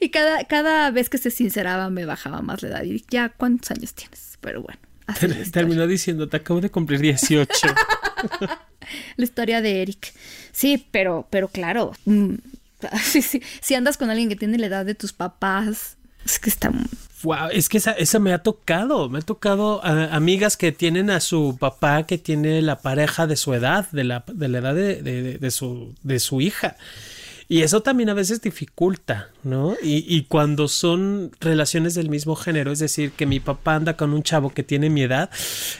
Y 0.00 0.08
cada, 0.08 0.42
cada 0.44 0.90
vez 0.90 1.08
que 1.08 1.18
se 1.18 1.30
sinceraba 1.30 1.88
me 1.88 2.04
bajaba 2.04 2.42
más 2.42 2.62
la 2.62 2.68
edad. 2.70 2.82
Y 2.82 3.04
ya, 3.08 3.28
¿cuántos 3.28 3.70
años 3.70 3.94
tienes? 3.94 4.36
Pero 4.40 4.62
bueno, 4.62 4.80
así. 5.06 5.28
Terminó 5.52 5.86
diciendo, 5.86 6.28
te 6.28 6.38
acabo 6.38 6.60
de 6.60 6.70
cumplir 6.70 6.98
18. 7.00 7.48
La 9.16 9.24
historia 9.24 9.60
de 9.62 9.82
Eric. 9.82 10.12
Sí, 10.52 10.86
pero, 10.90 11.26
pero 11.30 11.48
claro. 11.48 11.92
mm, 12.04 12.34
sí, 13.02 13.22
si 13.60 13.74
andas 13.74 13.96
con 13.96 14.10
alguien 14.10 14.28
que 14.28 14.36
tiene 14.36 14.58
la 14.58 14.66
edad 14.66 14.84
de 14.86 14.94
tus 14.94 15.12
papás, 15.12 15.96
es 16.24 16.38
que 16.38 16.50
está... 16.50 16.72
Wow, 17.22 17.48
es 17.50 17.68
que 17.68 17.78
esa, 17.78 17.92
esa 17.92 18.18
me 18.18 18.32
ha 18.34 18.38
tocado, 18.42 19.08
me 19.08 19.18
ha 19.18 19.22
tocado 19.22 19.82
amigas 19.84 20.56
que 20.56 20.70
tienen 20.70 21.10
a 21.10 21.20
su 21.20 21.56
papá 21.58 22.04
que 22.04 22.18
tiene 22.18 22.60
la 22.62 22.80
pareja 22.80 23.26
de 23.26 23.36
su 23.36 23.54
edad, 23.54 23.90
de 23.90 24.04
la, 24.04 24.22
de 24.32 24.48
la 24.48 24.58
edad 24.58 24.74
de- 24.74 25.38
de 25.38 25.50
su, 25.50 25.94
de 26.02 26.20
su 26.20 26.40
hija. 26.42 26.76
Y 27.48 27.62
eso 27.62 27.80
también 27.80 28.08
a 28.08 28.14
veces 28.14 28.42
dificulta, 28.42 29.30
¿no? 29.44 29.76
Y, 29.80 30.04
y, 30.08 30.24
cuando 30.24 30.66
son 30.66 31.30
relaciones 31.38 31.94
del 31.94 32.08
mismo 32.08 32.34
género, 32.34 32.72
es 32.72 32.80
decir, 32.80 33.12
que 33.12 33.24
mi 33.24 33.38
papá 33.38 33.76
anda 33.76 33.96
con 33.96 34.12
un 34.12 34.24
chavo 34.24 34.50
que 34.50 34.64
tiene 34.64 34.90
mi 34.90 35.02
edad, 35.02 35.30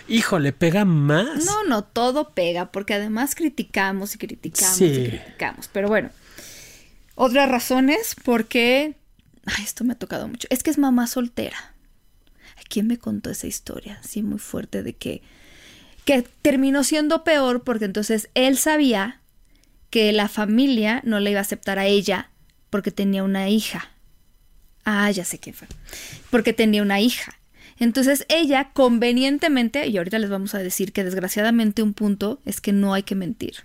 híjole, 0.07 0.53
pega 0.53 0.85
más. 0.85 1.45
No, 1.45 1.65
no, 1.65 1.83
todo 1.83 2.35
pega, 2.35 2.71
porque 2.71 2.95
además 2.95 3.35
criticamos 3.35 4.15
y 4.15 4.19
criticamos 4.19 4.81
y 4.81 5.09
criticamos. 5.09 5.69
Pero 5.73 5.89
bueno, 5.89 6.11
otras 7.17 7.49
razones 7.49 8.15
porque... 8.25 8.95
Ay, 9.47 9.65
esto 9.65 9.85
me 9.85 9.95
ha 9.95 9.99
tocado 9.99 10.29
mucho. 10.29 10.47
Es 10.51 10.63
que 10.63 10.71
es 10.71 10.79
mamá 10.79 11.09
soltera. 11.09 11.75
¿Quién 12.69 12.87
me 12.87 12.99
contó 12.99 13.31
esa 13.31 13.47
historia? 13.47 14.01
Sí, 14.05 14.23
muy 14.23 14.39
fuerte 14.39 14.83
de 14.85 14.93
que... 14.93 15.23
Que 16.05 16.23
terminó 16.43 16.85
siendo 16.85 17.25
peor 17.25 17.65
porque 17.65 17.87
entonces 17.87 18.29
él 18.35 18.57
sabía 18.57 19.21
que 19.97 20.13
la 20.13 20.29
familia 20.29 21.01
no 21.07 21.21
le 21.21 21.31
iba 21.31 21.39
a 21.39 21.41
aceptar 21.41 21.79
a 21.79 21.87
ella 21.87 22.29
porque 22.69 22.91
tenía 22.91 23.23
una 23.25 23.49
hija. 23.49 23.93
Ah, 24.85 25.11
ya 25.11 25.25
sé 25.25 25.39
qué 25.39 25.55
fue. 25.55 25.69
Porque 26.29 26.53
tenía 26.53 26.83
una 26.83 27.01
hija. 27.01 27.39
Entonces 27.79 28.27
ella 28.29 28.73
convenientemente, 28.75 29.87
y 29.87 29.97
ahorita 29.97 30.19
les 30.19 30.29
vamos 30.29 30.55
a 30.55 30.59
decir 30.59 30.93
que 30.93 31.03
desgraciadamente 31.03 31.83
un 31.83 31.95
punto 31.95 32.43
es 32.45 32.61
que 32.61 32.75
no 32.75 32.93
hay 32.93 33.05
que 33.05 33.15
mentir. 33.15 33.65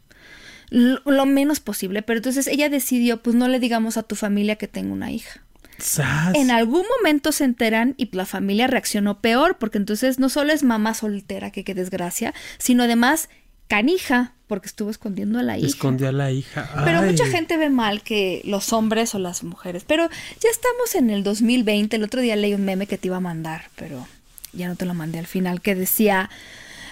Lo, 0.70 1.02
lo 1.04 1.26
menos 1.26 1.60
posible, 1.60 2.02
pero 2.02 2.20
entonces 2.20 2.48
ella 2.48 2.70
decidió, 2.70 3.22
pues 3.22 3.36
no 3.36 3.50
le 3.50 3.60
digamos 3.60 3.98
a 3.98 4.04
tu 4.04 4.16
familia 4.16 4.56
que 4.56 4.70
tengo 4.70 4.94
una 4.94 5.12
hija. 5.12 5.42
¡Sas! 5.80 6.34
En 6.36 6.50
algún 6.50 6.86
momento 6.98 7.34
se 7.34 7.44
enteran 7.44 7.94
y 7.98 8.10
la 8.16 8.26
familia 8.26 8.68
reaccionó 8.68 9.20
peor, 9.20 9.58
porque 9.58 9.80
entonces 9.80 10.18
no 10.18 10.30
solo 10.30 10.54
es 10.54 10.64
mamá 10.64 10.94
soltera, 10.94 11.52
que 11.52 11.66
qué 11.66 11.74
desgracia, 11.74 12.34
sino 12.58 12.84
además 12.84 13.28
canija, 13.72 14.34
porque 14.48 14.68
estuvo 14.68 14.90
escondiendo 14.90 15.40
a 15.40 15.44
la 15.44 15.58
hija. 15.58 15.68
Escondió 15.68 16.10
a 16.10 16.12
la 16.12 16.30
hija. 16.30 16.70
Pero 16.84 17.02
mucha 17.04 17.26
gente 17.26 17.56
ve 17.56 17.70
mal 17.70 18.02
que 18.04 18.42
los 18.44 18.74
hombres 18.74 19.16
o 19.16 19.20
las 19.20 19.44
mujeres. 19.46 19.86
Pero 19.88 20.10
ya 20.42 20.50
estamos 20.50 20.94
en 20.96 21.10
el 21.10 21.24
2020. 21.24 21.96
El 21.96 22.04
otro 22.04 22.20
día 22.20 22.36
leí 22.36 22.54
un 22.54 22.66
meme 22.66 22.86
que 22.86 22.98
te 22.98 23.08
iba 23.08 23.16
a 23.16 23.22
mandar, 23.22 23.70
pero 23.78 24.06
ya 24.52 24.68
no 24.68 24.76
te 24.76 24.86
lo 24.86 24.94
mandé 24.94 25.20
al 25.20 25.26
final, 25.26 25.62
que 25.62 25.74
decía, 25.74 26.30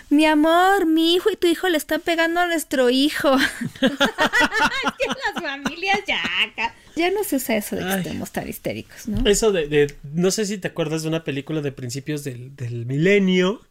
mi 0.10 0.26
amor, 0.26 0.86
mi 0.86 1.16
hijo 1.16 1.30
y 1.30 1.36
tu 1.36 1.48
hijo 1.48 1.68
le 1.68 1.76
están 1.78 2.00
pegando 2.00 2.40
a 2.40 2.48
nuestro 2.48 2.90
hijo. 2.90 3.36
las 3.82 5.44
familias 5.44 6.00
ya 6.08 6.22
acá. 6.50 6.74
Ya 6.96 7.12
no 7.12 7.24
se 7.26 7.36
usa 7.38 7.58
eso 7.58 7.76
de 7.76 7.82
que 7.84 7.88
Ay. 7.90 7.98
estemos 8.02 8.32
tan 8.32 8.48
histéricos, 8.48 9.08
¿no? 9.08 9.30
Eso 9.30 9.52
de, 9.52 9.68
de- 9.68 9.94
no 10.14 10.32
sé 10.32 10.46
si 10.46 10.58
te 10.58 10.70
acuerdas 10.70 11.02
de 11.04 11.10
una 11.10 11.24
película 11.26 11.62
de 11.62 11.72
principios 11.74 12.24
del, 12.24 12.56
del 12.56 12.86
milenio 12.86 13.62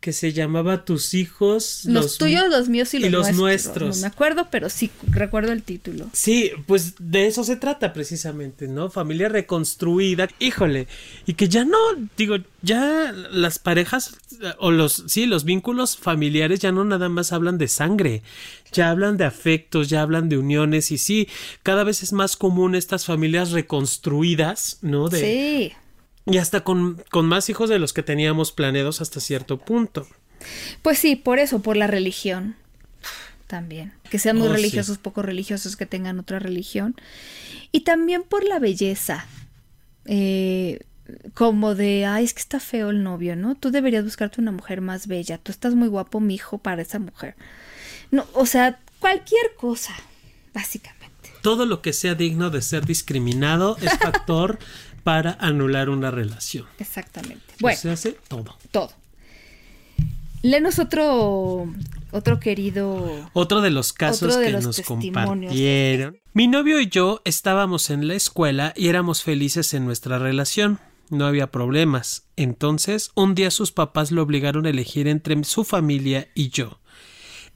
que 0.00 0.14
se 0.14 0.32
llamaba 0.32 0.84
Tus 0.86 1.12
hijos. 1.12 1.82
Los, 1.84 2.16
tuyos, 2.16 2.48
los 2.48 2.68
míos 2.68 2.94
y 2.94 2.98
los, 2.98 3.08
y 3.08 3.10
los 3.10 3.32
nuestros. 3.32 3.38
nuestros. 3.38 3.96
No 3.96 4.02
me 4.02 4.06
acuerdo, 4.08 4.48
pero 4.50 4.70
sí 4.70 4.90
recuerdo 5.08 5.52
el 5.52 5.62
título. 5.62 6.08
Sí, 6.14 6.52
pues 6.66 6.94
de 6.98 7.26
eso 7.26 7.44
se 7.44 7.56
trata 7.56 7.92
precisamente, 7.92 8.66
¿no? 8.66 8.90
Familia 8.90 9.28
reconstruida. 9.28 10.28
Híjole, 10.38 10.88
y 11.26 11.34
que 11.34 11.48
ya 11.48 11.66
no, 11.66 11.76
digo, 12.16 12.36
ya 12.62 13.12
las 13.12 13.58
parejas 13.58 14.16
o 14.58 14.70
los, 14.70 15.04
sí, 15.06 15.26
los 15.26 15.44
vínculos 15.44 15.98
familiares 15.98 16.60
ya 16.60 16.72
no 16.72 16.84
nada 16.84 17.10
más 17.10 17.32
hablan 17.32 17.58
de 17.58 17.68
sangre, 17.68 18.22
ya 18.72 18.90
hablan 18.90 19.18
de 19.18 19.24
afectos, 19.24 19.90
ya 19.90 20.00
hablan 20.00 20.30
de 20.30 20.38
uniones 20.38 20.90
y 20.92 20.98
sí, 20.98 21.28
cada 21.62 21.84
vez 21.84 22.02
es 22.02 22.14
más 22.14 22.36
común 22.36 22.74
estas 22.74 23.04
familias 23.04 23.50
reconstruidas, 23.50 24.78
¿no? 24.80 25.10
De, 25.10 25.20
Sí. 25.20 25.72
Y 26.26 26.38
hasta 26.38 26.62
con, 26.62 27.02
con 27.10 27.26
más 27.26 27.48
hijos 27.50 27.68
de 27.70 27.78
los 27.78 27.92
que 27.92 28.02
teníamos 28.02 28.52
planeados 28.52 29.00
hasta 29.00 29.20
cierto 29.20 29.58
punto. 29.58 30.06
Pues 30.82 30.98
sí, 30.98 31.16
por 31.16 31.38
eso, 31.38 31.60
por 31.60 31.76
la 31.76 31.86
religión. 31.86 32.56
También. 33.46 33.92
Que 34.10 34.18
sean 34.18 34.36
muy 34.36 34.46
Oh, 34.46 34.50
sí. 34.50 34.56
religiosos, 34.56 34.98
poco 34.98 35.22
religiosos, 35.22 35.76
que 35.76 35.86
tengan 35.86 36.18
otra 36.20 36.38
religión. 36.38 36.94
Y 37.72 37.80
también 37.80 38.22
por 38.22 38.44
la 38.44 38.58
belleza. 38.58 39.26
Eh, 40.04 40.80
como 41.34 41.74
de, 41.74 42.06
ay, 42.06 42.24
es 42.24 42.32
que 42.34 42.40
está 42.40 42.60
feo 42.60 42.90
el 42.90 43.02
novio, 43.02 43.34
¿no? 43.34 43.56
Tú 43.56 43.70
deberías 43.72 44.04
buscarte 44.04 44.40
una 44.40 44.52
mujer 44.52 44.80
más 44.80 45.08
bella. 45.08 45.38
Tú 45.38 45.50
estás 45.50 45.74
muy 45.74 45.88
guapo, 45.88 46.20
mi 46.20 46.34
hijo, 46.36 46.58
para 46.58 46.82
esa 46.82 46.98
mujer. 47.00 47.34
No, 48.12 48.24
o 48.34 48.46
sea, 48.46 48.78
cualquier 49.00 49.54
cosa, 49.56 49.94
básicamente. 50.54 51.00
Todo 51.42 51.66
lo 51.66 51.80
que 51.82 51.92
sea 51.92 52.14
digno 52.14 52.50
de 52.50 52.60
ser 52.62 52.84
discriminado 52.86 53.76
es 53.80 53.92
factor 53.98 54.58
para 55.10 55.36
anular 55.40 55.90
una 55.90 56.12
relación. 56.12 56.66
Exactamente. 56.78 57.42
Bueno. 57.58 57.76
Bueno, 57.76 57.80
Se 57.80 57.90
hace 57.90 58.12
todo. 58.28 58.56
todo. 58.70 58.92
Léenos 60.42 60.78
otro, 60.78 61.66
otro 62.12 62.38
querido 62.38 63.28
Otro 63.32 63.60
de 63.60 63.70
los 63.70 63.92
casos 63.92 64.38
de 64.38 64.46
que 64.46 64.52
los 64.52 64.64
nos 64.64 64.80
compartieron. 64.82 66.16
Mi 66.32 66.46
novio 66.46 66.80
y 66.80 66.88
yo 66.88 67.22
estábamos 67.24 67.90
en 67.90 68.06
la 68.06 68.14
escuela 68.14 68.72
y 68.76 68.86
éramos 68.86 69.24
felices 69.24 69.74
en 69.74 69.84
nuestra 69.84 70.20
relación. 70.20 70.78
No 71.08 71.26
había 71.26 71.50
problemas. 71.50 72.28
Entonces, 72.36 73.10
un 73.16 73.34
día 73.34 73.50
sus 73.50 73.72
papás 73.72 74.12
lo 74.12 74.22
obligaron 74.22 74.64
a 74.64 74.70
elegir 74.70 75.08
entre 75.08 75.42
su 75.42 75.64
familia 75.64 76.28
y 76.36 76.50
yo. 76.50 76.78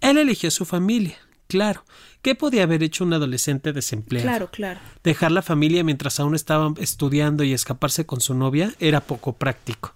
Él 0.01 0.19
eligió 0.19 0.51
su 0.51 0.65
familia, 0.65 1.19
claro. 1.47 1.85
¿Qué 2.25 2.35
podía 2.35 2.63
haber 2.63 2.83
hecho 2.83 3.05
un 3.05 3.13
adolescente 3.13 3.75
desempleado? 3.75 4.27
Claro, 4.27 4.51
claro. 4.51 4.81
Dejar 5.05 5.31
la 5.31 5.43
familia 5.43 5.85
mientras 5.85 6.19
aún 6.19 6.35
estaba 6.35 6.73
estudiando 6.79 7.45
y 7.45 7.53
escaparse 7.53 8.07
con 8.07 8.23
su 8.23 8.33
novia 8.33 8.73
era 8.81 9.03
poco 9.03 9.35
práctico. 9.35 9.93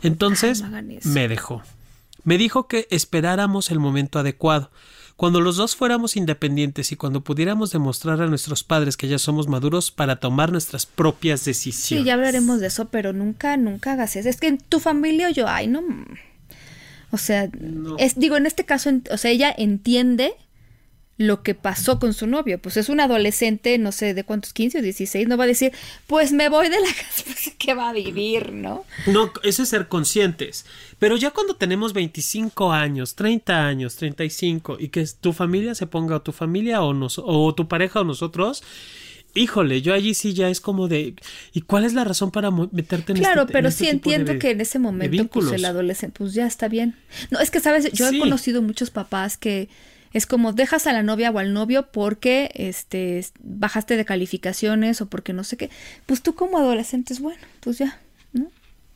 Entonces 0.00 0.62
no 0.62 0.80
me 1.02 1.26
dejó. 1.26 1.62
Me 2.22 2.38
dijo 2.38 2.68
que 2.68 2.86
esperáramos 2.90 3.72
el 3.72 3.80
momento 3.80 4.20
adecuado. 4.20 4.70
Cuando 5.16 5.40
los 5.40 5.56
dos 5.56 5.74
fuéramos 5.74 6.16
independientes 6.16 6.92
y 6.92 6.96
cuando 6.96 7.22
pudiéramos 7.22 7.72
demostrar 7.72 8.22
a 8.22 8.28
nuestros 8.28 8.62
padres 8.62 8.96
que 8.96 9.08
ya 9.08 9.18
somos 9.18 9.48
maduros 9.48 9.90
para 9.90 10.20
tomar 10.20 10.52
nuestras 10.52 10.86
propias 10.86 11.44
decisiones. 11.44 12.02
Sí, 12.02 12.04
ya 12.04 12.14
hablaremos 12.14 12.60
de 12.60 12.68
eso, 12.68 12.84
pero 12.84 13.12
nunca, 13.12 13.56
nunca 13.56 13.94
hagas 13.94 14.14
eso. 14.14 14.28
Es 14.28 14.36
que 14.38 14.46
en 14.46 14.58
tu 14.58 14.78
familia 14.78 15.30
yo, 15.30 15.48
ay, 15.48 15.66
no. 15.66 15.82
O 17.10 17.18
sea, 17.18 17.48
No. 17.58 17.96
es, 17.98 18.14
digo, 18.16 18.36
en 18.36 18.46
este 18.46 18.64
caso, 18.64 18.90
o 19.10 19.16
sea, 19.16 19.32
ella 19.32 19.52
entiende 19.58 20.34
lo 21.16 21.42
que 21.44 21.54
pasó 21.54 21.98
con 22.00 22.12
su 22.12 22.26
novio. 22.26 22.58
Pues 22.60 22.76
es 22.76 22.88
un 22.88 22.98
adolescente, 23.00 23.78
no 23.78 23.92
sé 23.92 24.14
de 24.14 24.24
cuántos, 24.24 24.52
15 24.52 24.78
o 24.78 24.82
16, 24.82 25.28
no 25.28 25.36
va 25.36 25.44
a 25.44 25.46
decir, 25.46 25.72
pues 26.08 26.32
me 26.32 26.48
voy 26.48 26.68
de 26.68 26.80
la 26.80 26.86
casa, 26.88 27.22
pues 27.24 27.52
que 27.58 27.74
va 27.74 27.90
a 27.90 27.92
vivir, 27.92 28.52
¿no? 28.52 28.84
No, 29.06 29.30
eso 29.44 29.62
es 29.62 29.68
ser 29.68 29.86
conscientes. 29.88 30.66
Pero 30.98 31.16
ya 31.16 31.30
cuando 31.30 31.54
tenemos 31.56 31.92
25 31.92 32.72
años, 32.72 33.14
30 33.14 33.66
años, 33.66 33.96
35 33.96 34.76
y 34.80 34.88
que 34.88 35.06
tu 35.20 35.32
familia 35.32 35.74
se 35.74 35.86
ponga 35.86 36.16
o 36.16 36.22
tu 36.22 36.32
familia 36.32 36.82
o, 36.82 36.92
nos, 36.94 37.20
o 37.22 37.54
tu 37.54 37.68
pareja 37.68 38.00
o 38.00 38.04
nosotros, 38.04 38.64
híjole, 39.34 39.82
yo 39.82 39.94
allí 39.94 40.14
sí 40.14 40.32
ya 40.34 40.48
es 40.48 40.60
como 40.60 40.88
de 40.88 41.14
¿y 41.52 41.60
cuál 41.62 41.84
es 41.84 41.92
la 41.92 42.04
razón 42.04 42.30
para 42.30 42.50
meterte 42.50 43.12
en 43.12 43.18
Claro, 43.18 43.42
este- 43.42 43.52
en 43.52 43.54
pero 43.54 43.68
este 43.68 43.84
sí 43.84 43.90
tipo 43.92 44.10
de- 44.10 44.16
entiendo 44.16 44.40
que 44.40 44.50
en 44.50 44.60
ese 44.60 44.78
momento, 44.78 45.26
pues 45.28 45.52
el 45.52 45.64
adolescente, 45.64 46.16
pues 46.18 46.34
ya 46.34 46.46
está 46.46 46.68
bien. 46.68 46.96
No, 47.30 47.40
es 47.40 47.50
que, 47.50 47.60
¿sabes? 47.60 47.90
Yo 47.92 48.08
Sí. 48.08 48.16
he 48.16 48.20
conocido 48.20 48.62
muchos 48.62 48.90
papás 48.90 49.36
que 49.36 49.68
es 50.14 50.24
como 50.24 50.52
dejas 50.54 50.86
a 50.86 50.92
la 50.94 51.02
novia 51.02 51.30
o 51.30 51.38
al 51.38 51.52
novio 51.52 51.88
porque 51.92 52.50
este 52.54 53.18
es- 53.18 53.34
bajaste 53.40 53.98
de 53.98 54.04
calificaciones 54.06 55.02
o 55.02 55.06
porque 55.06 55.34
no 55.34 55.44
sé 55.44 55.58
qué. 55.58 55.68
Pues 56.06 56.22
tú 56.22 56.34
como 56.34 56.56
adolescente 56.56 57.12
es 57.12 57.20
bueno, 57.20 57.42
pues 57.60 57.76
ya, 57.78 57.98
¿no? 58.32 58.50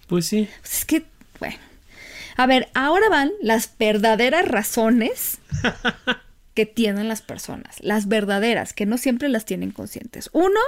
Pues 0.07 0.25
sí. 0.27 0.49
Pues 0.63 0.79
es 0.79 0.85
que, 0.87 1.05
bueno. 1.39 1.57
A 2.37 2.47
ver, 2.47 2.69
ahora 2.73 3.09
van 3.11 3.33
las 3.43 3.71
verdaderas 3.79 4.47
razones 4.49 5.39
que 6.55 6.67
tienen 6.67 7.09
las 7.09 7.21
personas. 7.21 7.77
Las 7.81 8.09
verdaderas, 8.09 8.73
que 8.73 8.87
no 8.87 8.97
siempre 8.97 9.29
las 9.29 9.45
tienen 9.45 9.71
conscientes. 9.73 10.31
Uno, 10.33 10.61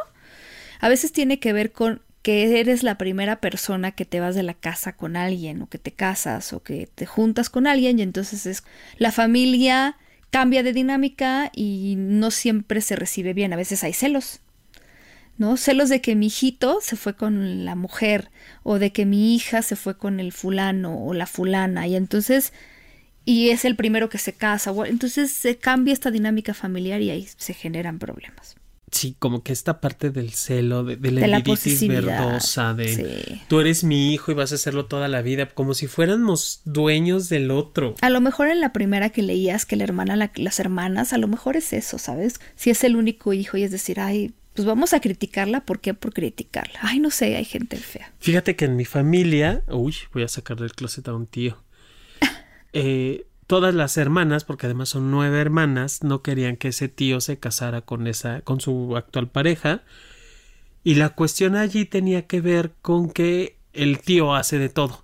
a 0.80 0.88
veces 0.88 1.12
tiene 1.12 1.38
que 1.38 1.52
ver 1.52 1.72
con 1.72 2.02
que 2.22 2.60
eres 2.60 2.82
la 2.82 2.98
primera 2.98 3.36
persona 3.40 3.92
que 3.92 4.04
te 4.04 4.20
vas 4.20 4.34
de 4.34 4.42
la 4.42 4.54
casa 4.54 4.94
con 4.94 5.16
alguien 5.16 5.62
o 5.62 5.68
que 5.68 5.78
te 5.78 5.92
casas 5.92 6.52
o 6.52 6.62
que 6.62 6.86
te 6.94 7.06
juntas 7.06 7.48
con 7.48 7.66
alguien 7.66 7.98
y 7.98 8.02
entonces 8.02 8.44
es 8.46 8.62
la 8.98 9.10
familia 9.10 9.96
cambia 10.30 10.62
de 10.62 10.72
dinámica 10.72 11.50
y 11.54 11.94
no 11.98 12.30
siempre 12.30 12.80
se 12.80 12.96
recibe 12.96 13.34
bien. 13.34 13.52
A 13.52 13.56
veces 13.56 13.84
hay 13.84 13.92
celos. 13.92 14.40
¿no? 15.38 15.56
Celos 15.56 15.88
de 15.88 16.02
que 16.02 16.16
mi 16.16 16.26
hijito 16.26 16.80
se 16.82 16.96
fue 16.96 17.16
con 17.16 17.64
la 17.64 17.74
mujer 17.74 18.30
o 18.62 18.78
de 18.78 18.92
que 18.92 19.06
mi 19.06 19.34
hija 19.34 19.62
se 19.62 19.74
fue 19.74 19.96
con 19.96 20.20
el 20.20 20.32
fulano 20.32 21.02
o 21.02 21.14
la 21.14 21.26
fulana 21.26 21.86
y 21.86 21.96
entonces 21.96 22.52
y 23.24 23.50
es 23.50 23.64
el 23.64 23.74
primero 23.74 24.08
que 24.08 24.18
se 24.18 24.34
casa, 24.34 24.72
entonces 24.86 25.30
se 25.30 25.56
cambia 25.56 25.94
esta 25.94 26.10
dinámica 26.10 26.52
familiar 26.52 27.00
y 27.00 27.10
ahí 27.10 27.28
se 27.36 27.54
generan 27.54 27.98
problemas. 27.98 28.56
Sí, 28.92 29.14
como 29.18 29.42
que 29.42 29.52
esta 29.52 29.80
parte 29.80 30.10
del 30.10 30.30
celo, 30.32 30.82
de, 30.84 30.96
de 30.96 31.10
la 31.12 31.20
De 31.20 31.26
la 31.28 31.40
verdosa, 31.40 32.74
de 32.74 32.88
sí. 33.28 33.40
tú 33.48 33.60
eres 33.60 33.84
mi 33.84 34.12
hijo 34.12 34.32
y 34.32 34.34
vas 34.34 34.52
a 34.52 34.56
hacerlo 34.56 34.86
toda 34.86 35.06
la 35.08 35.22
vida, 35.22 35.46
como 35.48 35.74
si 35.74 35.86
fuéramos 35.86 36.60
dueños 36.64 37.28
del 37.28 37.50
otro. 37.52 37.94
A 38.00 38.10
lo 38.10 38.20
mejor 38.20 38.48
en 38.48 38.60
la 38.60 38.72
primera 38.72 39.10
que 39.10 39.22
leías 39.22 39.64
que 39.64 39.76
la 39.76 39.84
hermana, 39.84 40.16
la- 40.16 40.32
las 40.34 40.58
hermanas, 40.60 41.12
a 41.12 41.18
lo 41.18 41.28
mejor 41.28 41.56
es 41.56 41.72
eso, 41.72 41.98
¿sabes? 41.98 42.40
Si 42.56 42.70
es 42.70 42.82
el 42.84 42.96
único 42.96 43.32
hijo 43.32 43.56
y 43.56 43.62
es 43.62 43.70
decir, 43.70 44.00
ay, 44.00 44.32
pues 44.54 44.66
vamos 44.66 44.92
a 44.92 45.00
criticarla, 45.00 45.64
¿por 45.64 45.80
qué? 45.80 45.94
Por 45.94 46.12
criticarla. 46.12 46.80
Ay, 46.82 46.98
no 46.98 47.10
sé, 47.10 47.36
hay 47.36 47.44
gente 47.44 47.76
fea. 47.76 48.12
Fíjate 48.18 48.56
que 48.56 48.64
en 48.64 48.74
mi 48.74 48.84
familia, 48.84 49.62
uy, 49.68 49.94
voy 50.12 50.24
a 50.24 50.28
sacar 50.28 50.58
del 50.58 50.72
closet 50.72 51.06
a 51.08 51.14
un 51.14 51.26
tío. 51.26 51.62
Eh, 52.72 53.26
todas 53.50 53.74
las 53.74 53.96
hermanas, 53.96 54.44
porque 54.44 54.66
además 54.66 54.90
son 54.90 55.10
nueve 55.10 55.40
hermanas, 55.40 56.04
no 56.04 56.22
querían 56.22 56.56
que 56.56 56.68
ese 56.68 56.88
tío 56.88 57.20
se 57.20 57.40
casara 57.40 57.80
con 57.80 58.06
esa, 58.06 58.42
con 58.42 58.60
su 58.60 58.96
actual 58.96 59.28
pareja. 59.28 59.82
Y 60.84 60.94
la 60.94 61.08
cuestión 61.08 61.56
allí 61.56 61.84
tenía 61.84 62.28
que 62.28 62.40
ver 62.40 62.74
con 62.80 63.10
que 63.10 63.56
el 63.72 63.98
tío 63.98 64.36
hace 64.36 64.58
de 64.58 64.68
todo. 64.68 65.02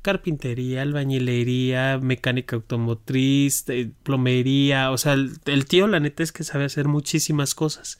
Carpintería, 0.00 0.80
albañilería, 0.80 1.98
mecánica 2.00 2.56
automotriz, 2.56 3.68
eh, 3.68 3.90
plomería, 4.02 4.90
o 4.90 4.96
sea, 4.96 5.12
el, 5.12 5.66
tío 5.66 5.86
la 5.86 6.00
neta 6.00 6.22
es 6.22 6.32
que 6.32 6.42
sabe 6.42 6.64
hacer 6.64 6.88
muchísimas 6.88 7.54
cosas. 7.54 7.98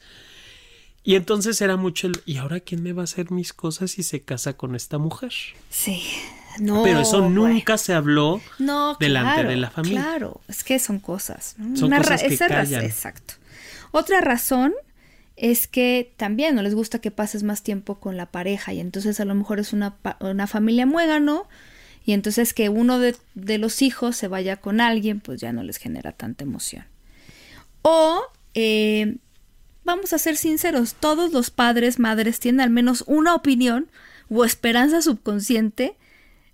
Y 1.03 1.13
entonces 1.13 1.61
era 1.61 1.77
mucho 1.77 2.07
el, 2.07 2.23
¿y 2.25 2.37
ahora 2.37 2.59
quién 2.59 2.81
me 2.81 2.93
va 2.93 3.01
a 3.01 3.03
hacer 3.03 3.29
mis 3.29 3.53
cosas 3.53 3.91
si 3.91 4.01
se 4.01 4.23
casa 4.23 4.57
con 4.57 4.73
esta 4.73 4.97
mujer? 4.97 5.31
Sí. 5.69 6.01
No, 6.59 6.83
Pero 6.83 6.99
eso 7.01 7.29
nunca 7.29 7.77
se 7.77 7.93
habló 7.93 8.41
No, 8.59 8.95
delante 8.99 9.33
claro, 9.33 9.49
de 9.49 9.55
la 9.57 9.69
familia. 9.69 10.01
Claro, 10.01 10.41
es 10.47 10.63
que 10.63 10.79
son 10.79 10.99
cosas. 10.99 11.55
¿no? 11.57 11.75
Son 11.75 11.87
Una 11.87 11.97
cosas 11.97 12.23
que 12.23 12.33
esa 12.33 12.47
raz- 12.47 12.69
callan. 12.69 12.85
Exacto. 12.85 13.35
Otra 13.91 14.21
razón 14.21 14.73
es 15.35 15.67
que 15.67 16.13
también 16.17 16.55
no 16.55 16.61
les 16.61 16.75
gusta 16.75 16.99
que 16.99 17.11
pases 17.11 17.43
más 17.43 17.61
tiempo 17.61 17.99
con 17.99 18.15
la 18.17 18.25
pareja 18.27 18.71
y 18.73 18.79
entonces 18.79 19.19
a 19.19 19.25
lo 19.25 19.35
mejor 19.35 19.59
es 19.59 19.73
una, 19.73 19.95
una 20.21 20.47
familia 20.47 20.85
muégano 20.85 21.47
y 22.05 22.13
entonces 22.13 22.53
que 22.53 22.69
uno 22.69 22.99
de, 22.99 23.15
de 23.33 23.57
los 23.57 23.81
hijos 23.81 24.15
se 24.15 24.27
vaya 24.29 24.57
con 24.57 24.79
alguien 24.79 25.19
pues 25.19 25.41
ya 25.41 25.51
no 25.51 25.63
les 25.63 25.77
genera 25.77 26.11
tanta 26.13 26.43
emoción. 26.45 26.85
O, 27.81 28.21
eh, 28.53 29.17
vamos 29.83 30.13
a 30.13 30.17
ser 30.19 30.37
sinceros, 30.37 30.93
todos 30.95 31.31
los 31.33 31.49
padres, 31.49 31.99
madres 31.99 32.39
tienen 32.39 32.61
al 32.61 32.69
menos 32.69 33.03
una 33.07 33.35
opinión 33.35 33.87
o 34.29 34.45
esperanza 34.45 35.01
subconsciente 35.01 35.95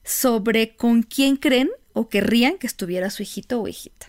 sobre 0.04 0.76
con 0.76 1.04
quién 1.04 1.36
creen 1.36 1.70
o 1.94 2.10
querrían 2.10 2.58
que 2.58 2.68
estuviera 2.68 3.10
su 3.10 3.24
hijito 3.24 3.62
o 3.62 3.68
hijita. 3.68 4.08